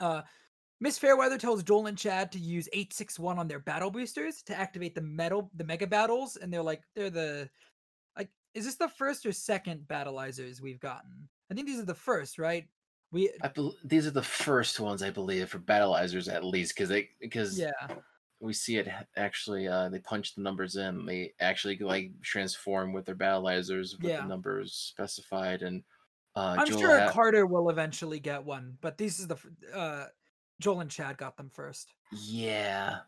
[0.00, 0.22] Uh,
[0.80, 4.94] Miss Fairweather tells Joel and Chad to use 861 on their battle boosters to activate
[4.94, 7.48] the metal the mega battles, and they're like they're the
[8.16, 11.28] like is this the first or second battlizers we've gotten?
[11.50, 12.66] I think these are the first, right?
[13.10, 16.90] We I bel these are the first ones I believe for battlizers at least because
[16.90, 17.70] they because yeah.
[18.40, 23.06] we see it actually uh they punch the numbers in they actually like transform with
[23.06, 24.22] their battlizers with Yeah.
[24.22, 25.82] the numbers specified and
[26.36, 29.36] uh I'm Joel sure ha- Carter will eventually get one, but this is the
[29.74, 30.06] uh
[30.60, 31.92] Joel and Chad got them first.
[32.12, 32.98] yeah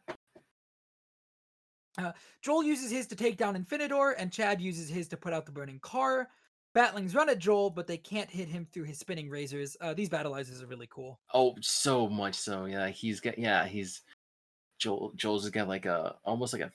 [2.42, 5.52] Joel uses his to take down Infinitor, and Chad uses his to put out the
[5.52, 6.28] burning car.
[6.72, 9.76] Batlings run at Joel, but they can't hit him through his spinning razors.
[9.80, 11.18] Uh, these battlizers are really cool.
[11.34, 14.02] oh so much so yeah he's got yeah he's
[14.78, 16.70] Joel Joel's got like a almost like a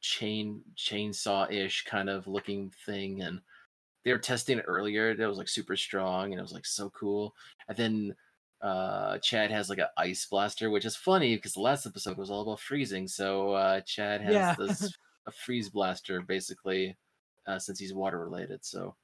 [0.00, 3.40] chain chainsaw ish kind of looking thing and
[4.06, 6.90] they were testing it earlier that was like super strong and it was like so
[6.90, 7.34] cool
[7.68, 8.16] and then
[8.62, 12.30] uh chad has like an ice blaster which is funny because the last episode was
[12.30, 14.54] all about freezing so uh chad has Yeah.
[14.58, 16.96] this a freeze blaster basically
[17.46, 18.96] uh since he's water related so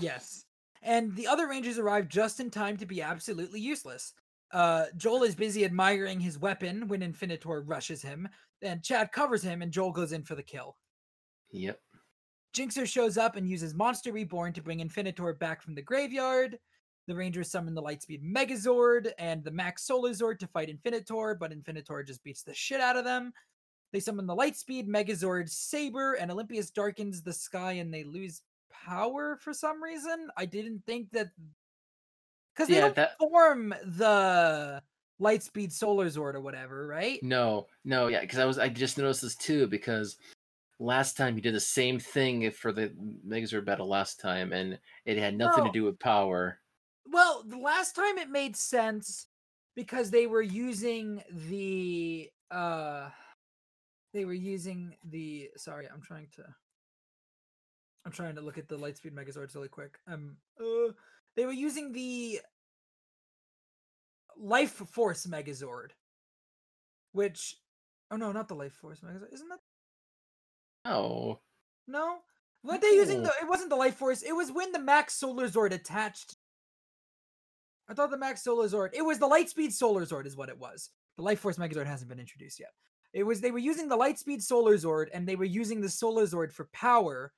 [0.00, 0.44] Yes.
[0.82, 4.12] And the other Rangers arrive just in time to be absolutely useless.
[4.52, 8.28] Uh, Joel is busy admiring his weapon when Infinitor rushes him,
[8.62, 10.76] and Chad covers him, and Joel goes in for the kill.
[11.50, 11.80] yep
[12.56, 16.58] Jinxer shows up and uses Monster Reborn to bring Infinitor back from the graveyard.
[17.06, 21.52] The Rangers summon the Lightspeed Megazord and the Max Solar Zord to fight Infinitor, but
[21.52, 23.32] Infinitor just beats the shit out of them.
[23.92, 28.40] They summon the Lightspeed Megazord Saber, and Olympius darkens the sky and they lose
[28.72, 30.28] power for some reason.
[30.38, 31.28] I didn't think that.
[32.54, 34.82] Because they Yeah, don't that- form the
[35.20, 37.22] Lightspeed Solar Zord or whatever, right?
[37.22, 40.16] No, no, yeah, because I was I just noticed this too because
[40.78, 42.92] last time he did the same thing for the
[43.26, 45.70] Megazord battle last time, and it had nothing No.
[45.70, 46.60] to do with power.
[47.06, 49.28] Well, the last time it made sense
[49.74, 53.10] because they were using the uh
[54.12, 56.44] they were using the sorry, I'm trying to
[58.04, 59.98] I'm trying to look at the Lightspeed Megazords really quick.
[60.08, 60.92] Um uh
[61.36, 62.40] they were using the
[64.38, 65.90] Life Force Megazord
[67.12, 67.56] which
[68.10, 69.32] oh no, not the Life Force Megazord.
[69.32, 69.60] Isn't that
[70.86, 71.40] Oh,
[71.86, 72.18] no?
[72.62, 73.32] Weren't they using the?
[73.40, 74.22] It wasn't the Life Force.
[74.22, 76.36] It was when the Max Solar Zord attached.
[77.88, 78.90] I thought the Max Solar Zord.
[78.94, 80.90] It was the Lightspeed Solar Zord, is what it was.
[81.16, 82.70] The Life Force Megazord hasn't been introduced yet.
[83.12, 86.24] It was they were using the Lightspeed Solar Zord, and they were using the Solar
[86.24, 87.32] Zord for power,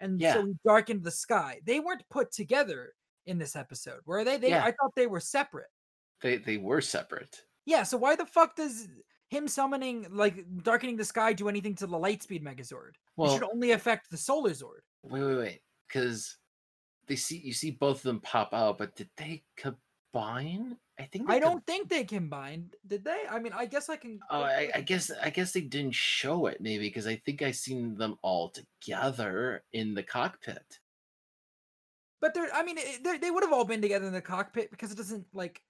[0.00, 0.34] and Yeah.
[0.34, 1.60] so darkened the sky.
[1.64, 2.92] They weren't put together
[3.26, 4.36] in this episode, were they?
[4.36, 4.64] They Yeah.
[4.64, 5.70] I thought they were separate.
[6.20, 7.42] they they were separate.
[7.64, 7.82] Yeah.
[7.84, 8.86] So why the fuck does
[9.34, 12.92] him summoning like darkening the sky do anything to the Lightspeed Megazord?
[13.18, 14.80] it should only affect the Solar Zord.
[15.02, 16.36] wait, wait, wait, because
[17.06, 20.76] they see you see both of them pop out, but did they combine?
[20.98, 22.76] I think they I don't think they combined.
[22.86, 23.24] Did they?
[23.28, 24.20] I mean, I guess I can.
[24.30, 27.50] Oh, I, I guess I guess they didn't show it maybe because I think I
[27.50, 30.78] seen them all together in the cockpit.
[32.20, 32.48] But they're.
[32.54, 34.96] I mean, it- they they would have all been together in the cockpit because it
[34.96, 35.60] doesn't like.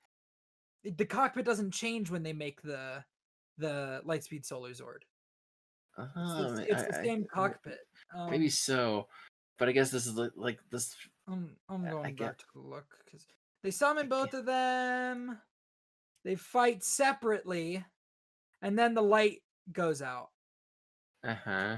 [0.85, 3.03] The cockpit doesn't change when they make the
[3.59, 5.03] the Lightspeed Solar Zord.
[5.99, 7.79] It's, Oh, it's, I- the same I- cockpit.
[8.15, 9.07] Um, Maybe so,
[9.59, 10.95] but I guess this is li- like this.
[11.29, 13.27] I'm I'm I- I going get- back to look because
[13.63, 15.39] they summon both of them.
[16.25, 17.85] They fight separately,
[18.63, 20.31] and then the light goes out.
[21.23, 21.77] Uh huh.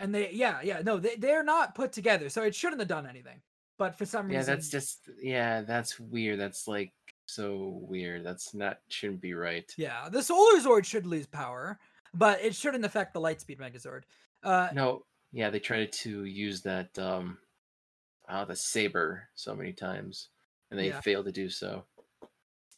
[0.00, 3.06] And they, yeah, yeah, no, they they're not put together, so it shouldn't have done
[3.06, 3.40] anything.
[3.78, 6.40] But for some Yeah, reason, yeah, that's just yeah, that's weird.
[6.40, 6.92] That's like
[7.32, 8.24] so weird.
[8.24, 9.72] That's not shouldn't be right.
[9.76, 11.78] Yeah, the Solar Zord should lose power,
[12.14, 14.02] but it shouldn't affect the Lightspeed Megazord.
[14.42, 17.38] Uh, No, Yeah, they tried to use that um
[18.28, 20.28] uh, the saber so many times,
[20.70, 21.00] and they Yeah.
[21.00, 21.84] failed to do so.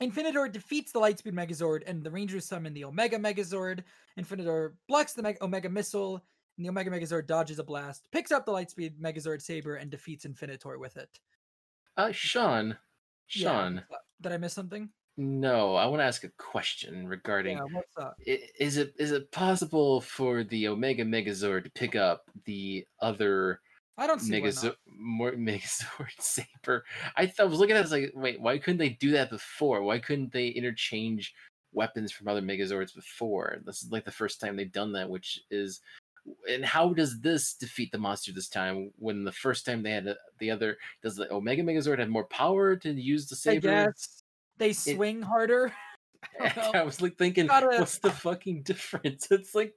[0.03, 3.85] Infinitor defeats the Lightspeed Megazord, and the Rangers summon the Omega Megazord.
[4.19, 6.25] Infinitor blocks the Meg- Omega Missile,
[6.57, 10.25] and the Omega Megazord dodges a blast, picks up the Lightspeed Megazord Saber, and defeats
[10.27, 11.21] Infinitor with it.
[11.97, 12.77] Uh, Sean,
[13.27, 14.04] Sean, up?
[14.21, 14.91] Did I miss something?
[15.17, 17.57] no, I want to ask a question regarding.
[17.57, 18.17] Yeah, what's up?
[18.27, 23.61] Is it is it possible for the Omega Megazord to pick up the other
[23.97, 26.85] I don't see Megazord, more Megazord saber?
[27.17, 29.13] I thought I was looking at it I was like, wait, why couldn't they do
[29.13, 29.83] that before?
[29.83, 31.33] Why couldn't they interchange
[31.73, 33.59] weapons from other Megazords before?
[33.65, 35.81] This is like the first time they've done that, which is.
[36.51, 38.93] And how does this defeat the monster this time?
[38.99, 42.25] When the first time they had a, the other, does the Omega Megazord have more
[42.25, 43.95] power to use the saber?
[44.57, 45.73] they swing harder.
[46.41, 46.71] I.
[46.75, 49.31] I was like thinking, Gotta- what's the fucking difference?
[49.31, 49.75] It's like,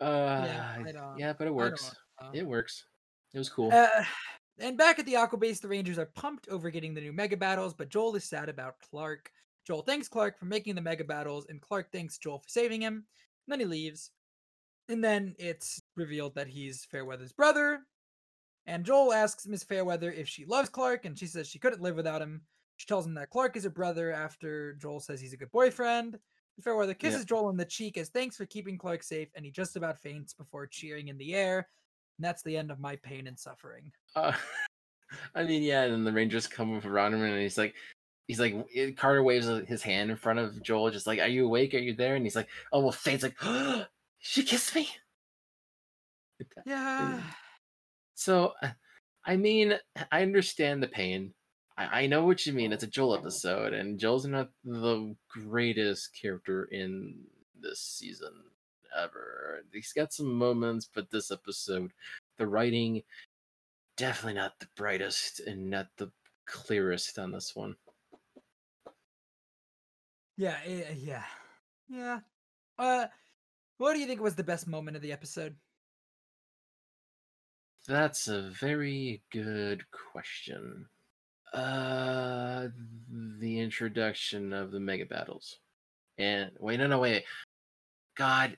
[0.00, 1.94] uh, don't- yeah, but it works.
[2.32, 2.84] It works.
[3.32, 3.70] It was cool.
[3.72, 4.04] Uh,
[4.58, 7.36] and back at the Aqua Base, the Rangers are pumped over getting the new Mega
[7.36, 9.30] Battles, but Joel is sad about Clark.
[9.66, 13.06] Joel thanks Clark for making the Mega Battles, and Clark thanks Joel for saving him.
[13.50, 14.12] And then he leaves.
[14.88, 17.80] And then it's revealed that he's Fairweather's brother.
[18.64, 21.96] And Joel asks Miss Fairweather if she loves Clark, and she says she couldn't live
[21.96, 22.42] without him.
[22.76, 26.16] She tells him that Clark is her brother after Joel says he's a good boyfriend.
[26.62, 29.74] Fairweather kisses Joel on the cheek as thanks for keeping Clark safe, and he just
[29.74, 31.66] about faints before cheering in the air.
[32.18, 33.90] And that's the end of my pain and suffering.
[34.14, 34.32] Uh,
[35.34, 37.74] I mean, yeah, and then the Rangers come around him, and he's like,
[38.30, 41.74] he's like, Carter waves his hand in front of Joel, just like, "Are you awake?
[41.74, 43.36] Are you there?" And he's like, "Oh well." Faye's like,
[44.18, 44.88] "She kissed me."
[46.64, 47.20] Yeah.
[48.14, 48.70] So, uh,
[49.26, 49.74] I mean,
[50.10, 51.34] I understand the pain.
[51.76, 52.72] I, I know what you mean.
[52.72, 57.16] It's a Joel episode, and Joel's not the greatest character in
[57.60, 58.32] this season
[58.98, 59.64] ever.
[59.70, 61.90] He's got some moments, but this episode,
[62.38, 63.02] the writing,
[63.98, 66.10] definitely not the brightest and not the
[66.46, 67.76] clearest on this one.
[70.36, 71.24] Yeah, eh, yeah.
[71.88, 72.20] Yeah.
[72.78, 73.06] Uh
[73.78, 75.56] what do you think was the best moment of the episode?
[77.88, 80.86] That's a very good question.
[81.52, 82.68] Uh,
[83.40, 85.58] the introduction of the mega battles,
[86.18, 87.24] and wait, no, no, wait,
[88.16, 88.56] God,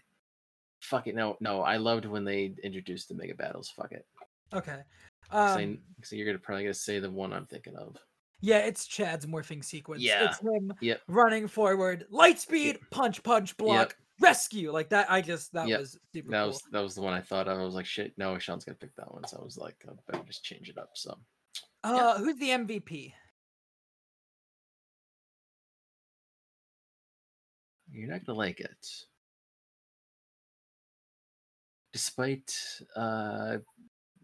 [0.80, 1.62] fuck it, no, no.
[1.62, 3.70] I loved when they introduced the mega battles.
[3.70, 4.06] Fuck it.
[4.52, 4.82] Okay.
[5.30, 7.96] Um, 'cause you're gonna probably gonna say the one I'm thinking of.
[8.42, 10.02] Yeah, it's Chad's morphing sequence.
[10.02, 10.24] Yeah.
[10.24, 11.00] It's him Yep.
[11.08, 14.72] running forward, light speed, punch, punch, block, rescue.
[14.72, 16.48] Like that I just that Yep, was super That cool.
[16.48, 17.58] was that was the one I thought of.
[17.58, 19.26] I was like, shit, no, Sean's gonna pick that one.
[19.26, 20.90] So I was like, I better just change it up.
[20.94, 21.16] So
[21.84, 23.14] Uh who's the MVP?
[27.90, 28.86] You're not gonna like it.
[31.92, 32.54] Despite
[32.96, 33.58] uh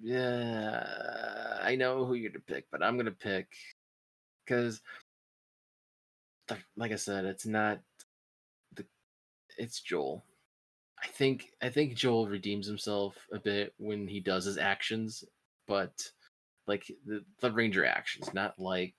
[0.00, 3.48] yeah I know who you're going to pick, but I'm gonna pick
[4.48, 4.80] because
[6.76, 7.80] like I said, it's not
[8.74, 8.84] the
[9.58, 10.24] it's Joel.
[11.02, 15.24] I think I think Joel redeems himself a bit when he does his actions,
[15.66, 15.92] but
[16.66, 18.94] like the, the Ranger actions, not like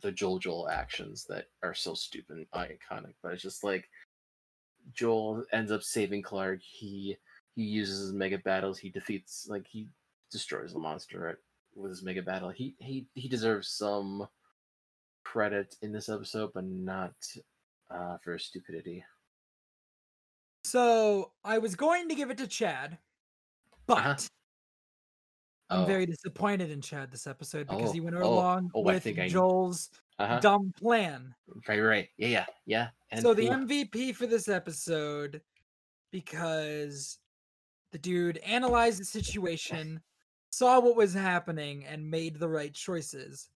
[0.00, 3.14] the Joel Joel actions that are so stupid and iconic.
[3.22, 3.88] But it's just like
[4.94, 6.60] Joel ends up saving Clark.
[6.62, 7.16] He
[7.54, 8.78] he uses his mega battles.
[8.78, 9.88] He defeats like he
[10.30, 11.38] destroys the monster
[11.76, 12.48] with his mega battle.
[12.48, 14.26] He he he deserves some
[15.36, 17.14] credit in this episode, but not
[17.90, 19.02] uh, for stupidity.
[20.64, 22.98] So I was going to give it to Chad,
[23.86, 24.16] but Uh-huh.
[25.70, 25.86] I'm Oh.
[25.86, 29.04] very disappointed in Chad this episode because Oh, he went oh, along oh, I with
[29.04, 30.38] think I- Joel's Uh-huh.
[30.40, 31.34] dumb plan.
[31.66, 32.08] Right, right.
[32.18, 32.90] Yeah, yeah, yeah.
[33.10, 35.40] And so the who- MVP for this episode,
[36.10, 37.18] because
[37.90, 40.02] the dude analyzed the situation,
[40.50, 43.48] saw what was happening, and made the right choices,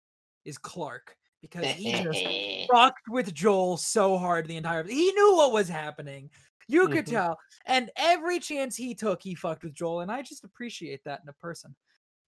[0.44, 1.16] is Clark.
[1.44, 2.24] Because he just
[2.72, 4.82] fucked with Joel so hard the entire.
[4.82, 6.30] He knew what was happening.
[6.68, 7.10] You could Mhm.
[7.10, 11.20] tell, and every chance he took, he fucked with Joel, and I just appreciate that
[11.22, 11.76] in a person.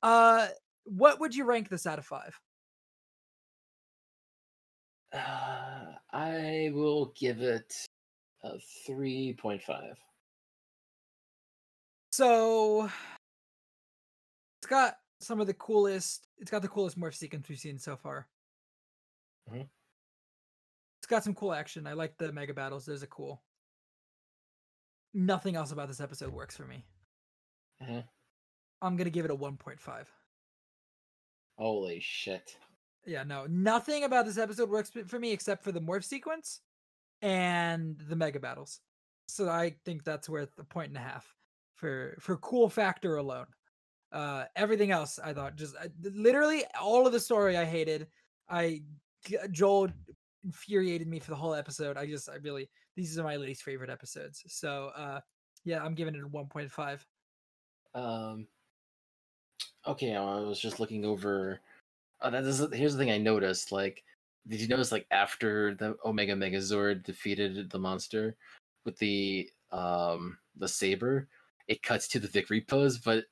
[0.02, 0.48] Uh,
[0.84, 2.38] what would you rank this out of five?
[5.12, 7.74] Uh, I will give it
[8.42, 9.98] a three point five.
[12.12, 12.90] So
[14.58, 16.28] it's got some of the coolest.
[16.36, 18.28] It's got the coolest morph sequence we've seen so far.
[19.46, 19.68] Mhm.
[21.00, 21.86] It's got some cool action.
[21.86, 22.86] I like the mega battles.
[22.86, 23.44] Those are cool.
[25.14, 26.84] Nothing else about this episode works for me.
[27.80, 28.08] Mhm.
[28.82, 30.12] I'm gonna give it a 1.5.
[31.58, 32.58] Holy shit!
[33.04, 36.60] Yeah, no, nothing about this episode works for me except for the morph sequence
[37.22, 38.80] and the mega battles.
[39.28, 41.34] So I think that's worth a point and a half.
[41.74, 43.48] for for cool factor alone.
[44.12, 48.10] Uh, everything else I thought just I, literally all of the story I hated.
[48.48, 48.84] I
[49.50, 49.88] Joel
[50.44, 51.96] infuriated me for the whole episode.
[51.96, 54.42] I just I really these are my least favorite episodes.
[54.46, 55.20] So uh,
[55.64, 57.04] yeah, I'm giving it a 1.5.
[57.94, 58.46] Um.
[59.86, 61.60] Okay, I was just looking over.
[62.20, 63.72] Oh, that is here's the thing I noticed.
[63.72, 64.02] Like,
[64.48, 68.36] did you notice like after the Omega Megazord defeated the monster
[68.84, 71.28] with the um the saber,
[71.68, 73.24] it cuts to the victory pose, but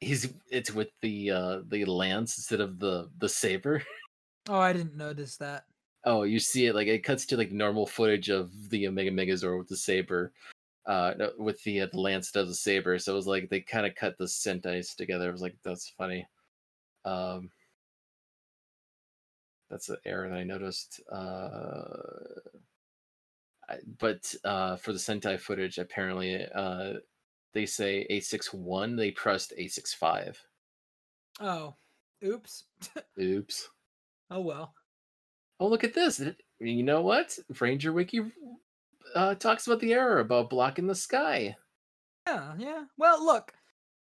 [0.00, 3.82] he's it's with the uh the lance instead of the the saber.
[4.48, 5.64] Oh, I didn't notice that.
[6.04, 9.58] Oh, you see it like it cuts to like normal footage of the Omega Megazord
[9.58, 10.32] with the saber,
[10.86, 12.98] uh, with the uh, the lance does the saber.
[12.98, 15.28] So it was like they kind of cut the Sentai's together.
[15.28, 16.26] It was like that's funny.
[17.04, 17.50] Um,
[19.68, 21.00] that's an error that I noticed.
[21.12, 21.88] Uh,
[23.68, 26.94] I, but uh, for the Sentai footage, apparently uh,
[27.52, 28.96] they say A61.
[28.96, 30.36] They pressed A65.
[31.40, 31.74] Oh,
[32.24, 32.64] oops.
[33.20, 33.68] Oops.
[34.30, 34.74] Oh well.
[35.58, 36.20] Oh, look at this.
[36.60, 37.38] You know what?
[37.60, 38.20] Ranger Wiki
[39.14, 41.56] uh, talks about the error about blocking the sky.
[42.26, 42.84] Yeah, yeah.
[42.98, 43.52] Well, look,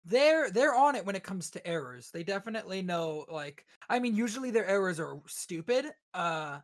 [0.03, 2.09] they're they're on it when it comes to errors.
[2.11, 3.25] They definitely know.
[3.31, 5.85] Like, I mean, usually their errors are stupid.
[6.13, 6.59] Uh,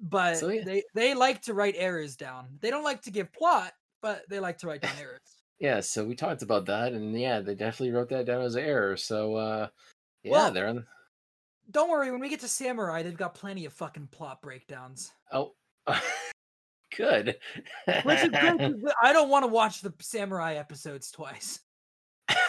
[0.00, 0.64] but So, yeah.
[0.64, 2.58] they they like to write errors down.
[2.60, 5.20] They don't like to give plot, but they like to write down errors.
[5.60, 8.64] Yeah, so we talked about that, and yeah, they definitely wrote that down as an
[8.64, 8.96] error.
[8.96, 9.68] So, uh,
[10.24, 10.84] yeah, Well- they're on.
[11.70, 15.12] Don't worry, when we get to Samurai, they've got plenty of fucking plot breakdowns.
[15.32, 15.52] Oh,
[16.96, 17.36] good.
[18.04, 18.58] Which is good.
[18.58, 21.60] 'cause I don't want to watch the Samurai episodes twice.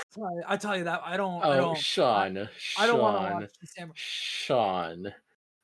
[0.10, 1.44] Sorry, I tell you that I don't.
[1.44, 1.78] I oh, don't.
[1.78, 3.94] Sean, I don't want to Sean, watch the Samurai.
[3.96, 5.14] Sean,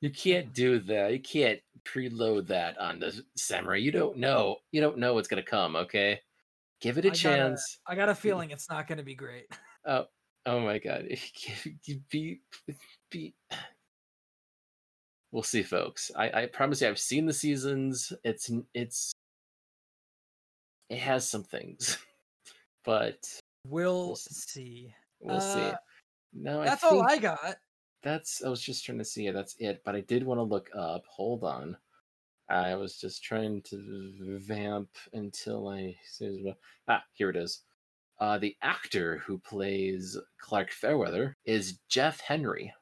[0.00, 1.12] you can't do that.
[1.12, 3.76] You can't preload that on the samurai.
[3.76, 4.56] You don't know.
[4.70, 5.74] You don't know what's gonna come.
[5.76, 6.20] Okay,
[6.82, 7.78] give it a I chance.
[7.86, 9.46] I got a feeling it's not going to be great.
[9.86, 10.04] Oh,
[10.44, 11.06] oh my god.
[12.10, 12.40] be,
[13.12, 13.34] be.
[15.30, 16.10] We'll see, folks.
[16.14, 18.12] I, I promise you, I've seen the seasons.
[18.22, 19.12] It's it's
[20.90, 21.96] it has some things,
[22.84, 23.16] but
[23.66, 24.92] We'll, We'll see.
[25.20, 25.62] we'll see.
[25.62, 25.76] Uh,
[26.34, 27.56] No, I That's all I got.
[28.02, 28.44] that's.
[28.44, 29.28] I was just trying to see.
[29.28, 29.32] it.
[29.32, 29.80] That's it.
[29.86, 31.04] But I did want to look up.
[31.08, 31.76] Hold on.
[32.50, 36.52] I was just trying to vamp until I see.
[36.88, 37.62] ah here it is.
[38.20, 42.74] Uh, the actor who plays Clark Fairweather is Jeff Henry.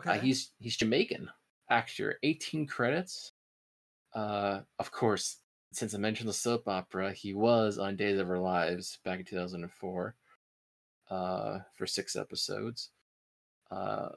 [0.00, 0.18] Okay.
[0.18, 1.30] Uh, he's he's Jamaican
[1.68, 3.32] actor, 18 credits.
[4.14, 5.38] Uh, of course,
[5.72, 9.24] since I mentioned the soap opera, he was on Days of Our Lives back in
[9.24, 10.16] 2004
[11.10, 12.90] uh, for six episodes.
[13.70, 14.08] Uh,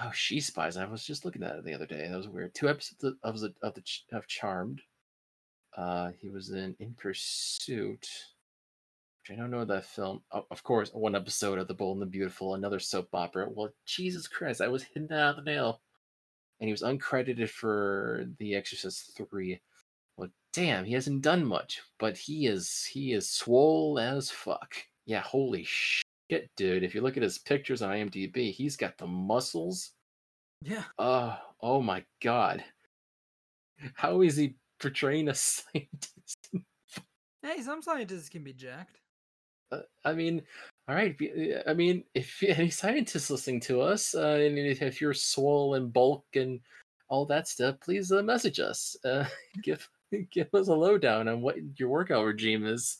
[0.00, 0.76] oh, She Spies.
[0.76, 2.08] I was just looking at it the other day.
[2.08, 2.54] That was weird.
[2.54, 4.80] Two episodes of of the of, the, of Charmed.
[5.76, 8.06] Uh, he was in In Pursuit.
[9.22, 10.22] Which I don't know that film.
[10.32, 13.48] Oh, of course, one episode of The Bold and the Beautiful, another soap opera.
[13.48, 15.80] Well, Jesus Christ, I was hitting that out of the nail.
[16.60, 19.60] And he was uncredited for The Exorcist 3.
[20.16, 24.74] Well, damn, he hasn't done much, but he is he is swole as fuck.
[25.06, 26.82] Yeah, holy shit, dude.
[26.84, 29.92] If you look at his pictures on IMDb, he's got the muscles.
[30.62, 30.84] yeah.
[30.98, 32.64] Oh, oh my god.
[33.94, 36.50] How is he portraying a scientist?
[37.42, 39.00] Hey, some scientists can be jacked.
[39.72, 40.42] Uh, I mean,
[40.88, 41.16] all right.
[41.20, 45.92] uh, I mean, if any scientists listening to us, uh, and if you're swole and
[45.92, 46.60] bulk and
[47.08, 48.96] all that stuff, please uh, message us.
[49.04, 49.24] Uh,
[49.62, 49.88] give
[50.30, 52.98] give us a lowdown on what your workout regime is.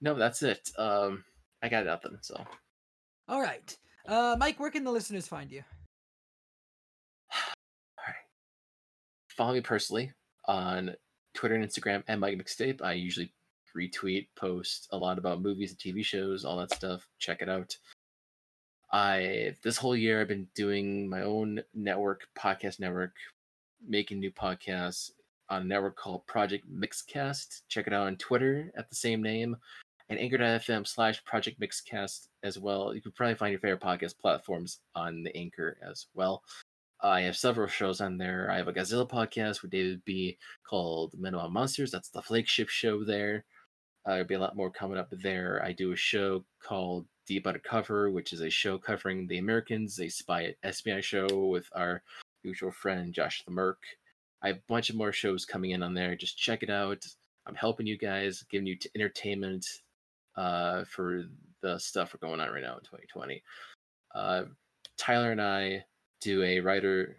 [0.00, 0.70] No, that's it.
[0.78, 1.24] Um,
[1.62, 2.18] I got nothing.
[2.20, 2.44] So
[3.28, 3.76] All right.
[4.06, 5.62] Uh, Mike, where can the listeners find you?
[7.32, 8.14] All right,
[9.30, 10.12] follow me personally
[10.46, 10.94] on
[11.32, 12.82] Twitter and Instagram and Mike Mixtape.
[12.82, 13.32] I usually
[13.76, 17.06] retweet, post a lot about movies and TV shows, all that stuff.
[17.18, 17.76] Check it out.
[18.92, 23.14] I this whole year I've been doing my own network, podcast network,
[23.86, 25.10] making new podcasts
[25.50, 27.62] on a network called Project Mixcast.
[27.68, 29.56] Check it out on Twitter at the same name
[30.08, 32.94] and anchor.fm slash Project Mixcast as well.
[32.94, 36.42] You can probably find your favorite podcast platforms on the Anchor as well.
[37.00, 38.50] I have several shows on there.
[38.50, 41.90] I have a Godzilla podcast with David B called Men Monsters.
[41.90, 43.44] That's the flagship show there.
[44.06, 45.62] Uh, there'll be a lot more coming up there.
[45.64, 50.08] I do a show called Deep Undercover, which is a show covering the Americans, a
[50.08, 52.02] spy espionage show with our
[52.42, 53.78] usual friend Josh the Merc.
[54.42, 56.14] I have a bunch of more shows coming in on there.
[56.16, 57.04] Just check it out.
[57.46, 59.66] I'm helping you guys, giving you t- entertainment
[60.36, 61.24] uh, for
[61.62, 63.42] the stuff we're going on right now in 2020.
[64.14, 64.44] Uh,
[64.98, 65.84] Tyler and I
[66.20, 67.16] do a writer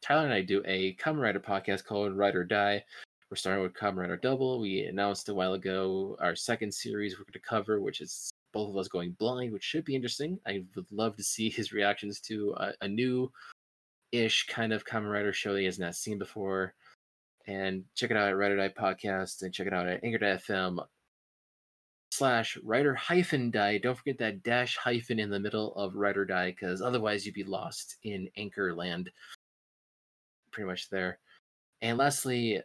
[0.00, 2.84] Tyler and I do a Kamen Rider podcast called Write or Die,
[3.30, 4.58] We're starting with Kamen Rider Double.
[4.58, 8.70] We announced a while ago our second series we're going to cover, which is both
[8.70, 10.40] of us going blind, which should be interesting.
[10.46, 13.30] I would love to see his reactions to a, a new
[14.12, 16.72] ish kind of Rider show that he has not seen before.
[17.46, 20.78] And check it out at Rider Die Podcast and check it out at Anchor.fm
[22.10, 23.76] slash Rider hyphen Die.
[23.76, 27.44] Don't forget that dash hyphen in the middle of Rider Die because otherwise you'd be
[27.44, 29.10] lost in Anchor land.
[30.50, 31.18] Pretty much there.
[31.82, 32.62] And lastly,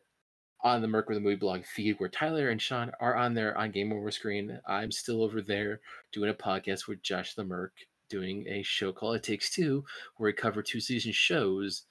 [0.64, 3.58] on the Merc with the Movie Blog feed, where Tyler and Sean are on there
[3.58, 7.74] on Game Over Screen, I'm still over there doing a podcast with Josh the Merc,
[8.10, 9.84] doing a show called It Takes Two,
[10.18, 11.84] where we cover two season shows,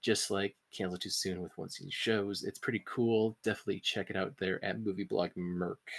[0.00, 2.44] just like Cancel Too Soon with one season shows.
[2.44, 3.36] It's pretty cool.
[3.44, 5.90] Definitely check it out there at Movie Blog Merc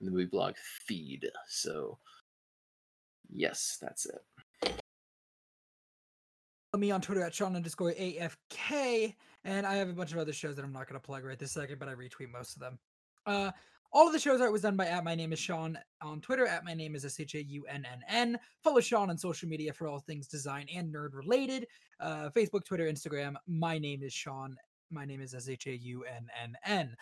[0.00, 1.28] in the Movie Blog feed.
[1.46, 1.98] So,
[3.30, 4.24] yes, that's it.
[6.78, 9.14] Me on Twitter at Sean underscore AFK.
[9.44, 11.38] And I have a bunch of other shows that I'm not going to plug right
[11.38, 12.78] this second, but I retweet most of them.
[13.26, 13.50] Uh,
[13.92, 16.46] all of the shows art was done by at my name is Sean on Twitter.
[16.46, 18.38] At my name is S H A U N N N.
[18.62, 21.66] Follow Sean on social media for all things design and nerd related.
[22.00, 23.34] Uh, Facebook, Twitter, Instagram.
[23.46, 24.56] My name is Sean.
[24.90, 26.94] My name is S H A U N N N.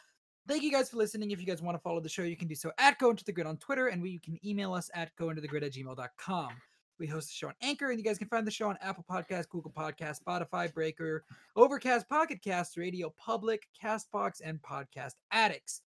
[0.47, 1.33] Thank you guys for listening.
[1.33, 3.25] If you guys want to follow the show, you can do so at Go Into
[3.25, 6.51] the Grid on Twitter, and we you can email us at gointothegrid at gmail.com.
[6.99, 9.05] We host the show on Anchor, and you guys can find the show on Apple
[9.11, 11.25] Podcasts, Google Podcasts, Spotify, Breaker,
[11.55, 15.83] Overcast, Pocket Cast, Radio Public, Castbox, and Podcast Addicts.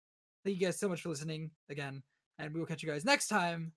[0.44, 2.04] Thank you guys so much for listening again,
[2.40, 3.72] and we will catch you guys next time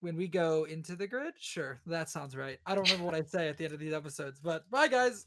[0.00, 1.34] when we go into the grid.
[1.38, 2.58] Sure, that sounds right.
[2.66, 5.26] I don't remember what I say at the end of these episodes, but bye, guys.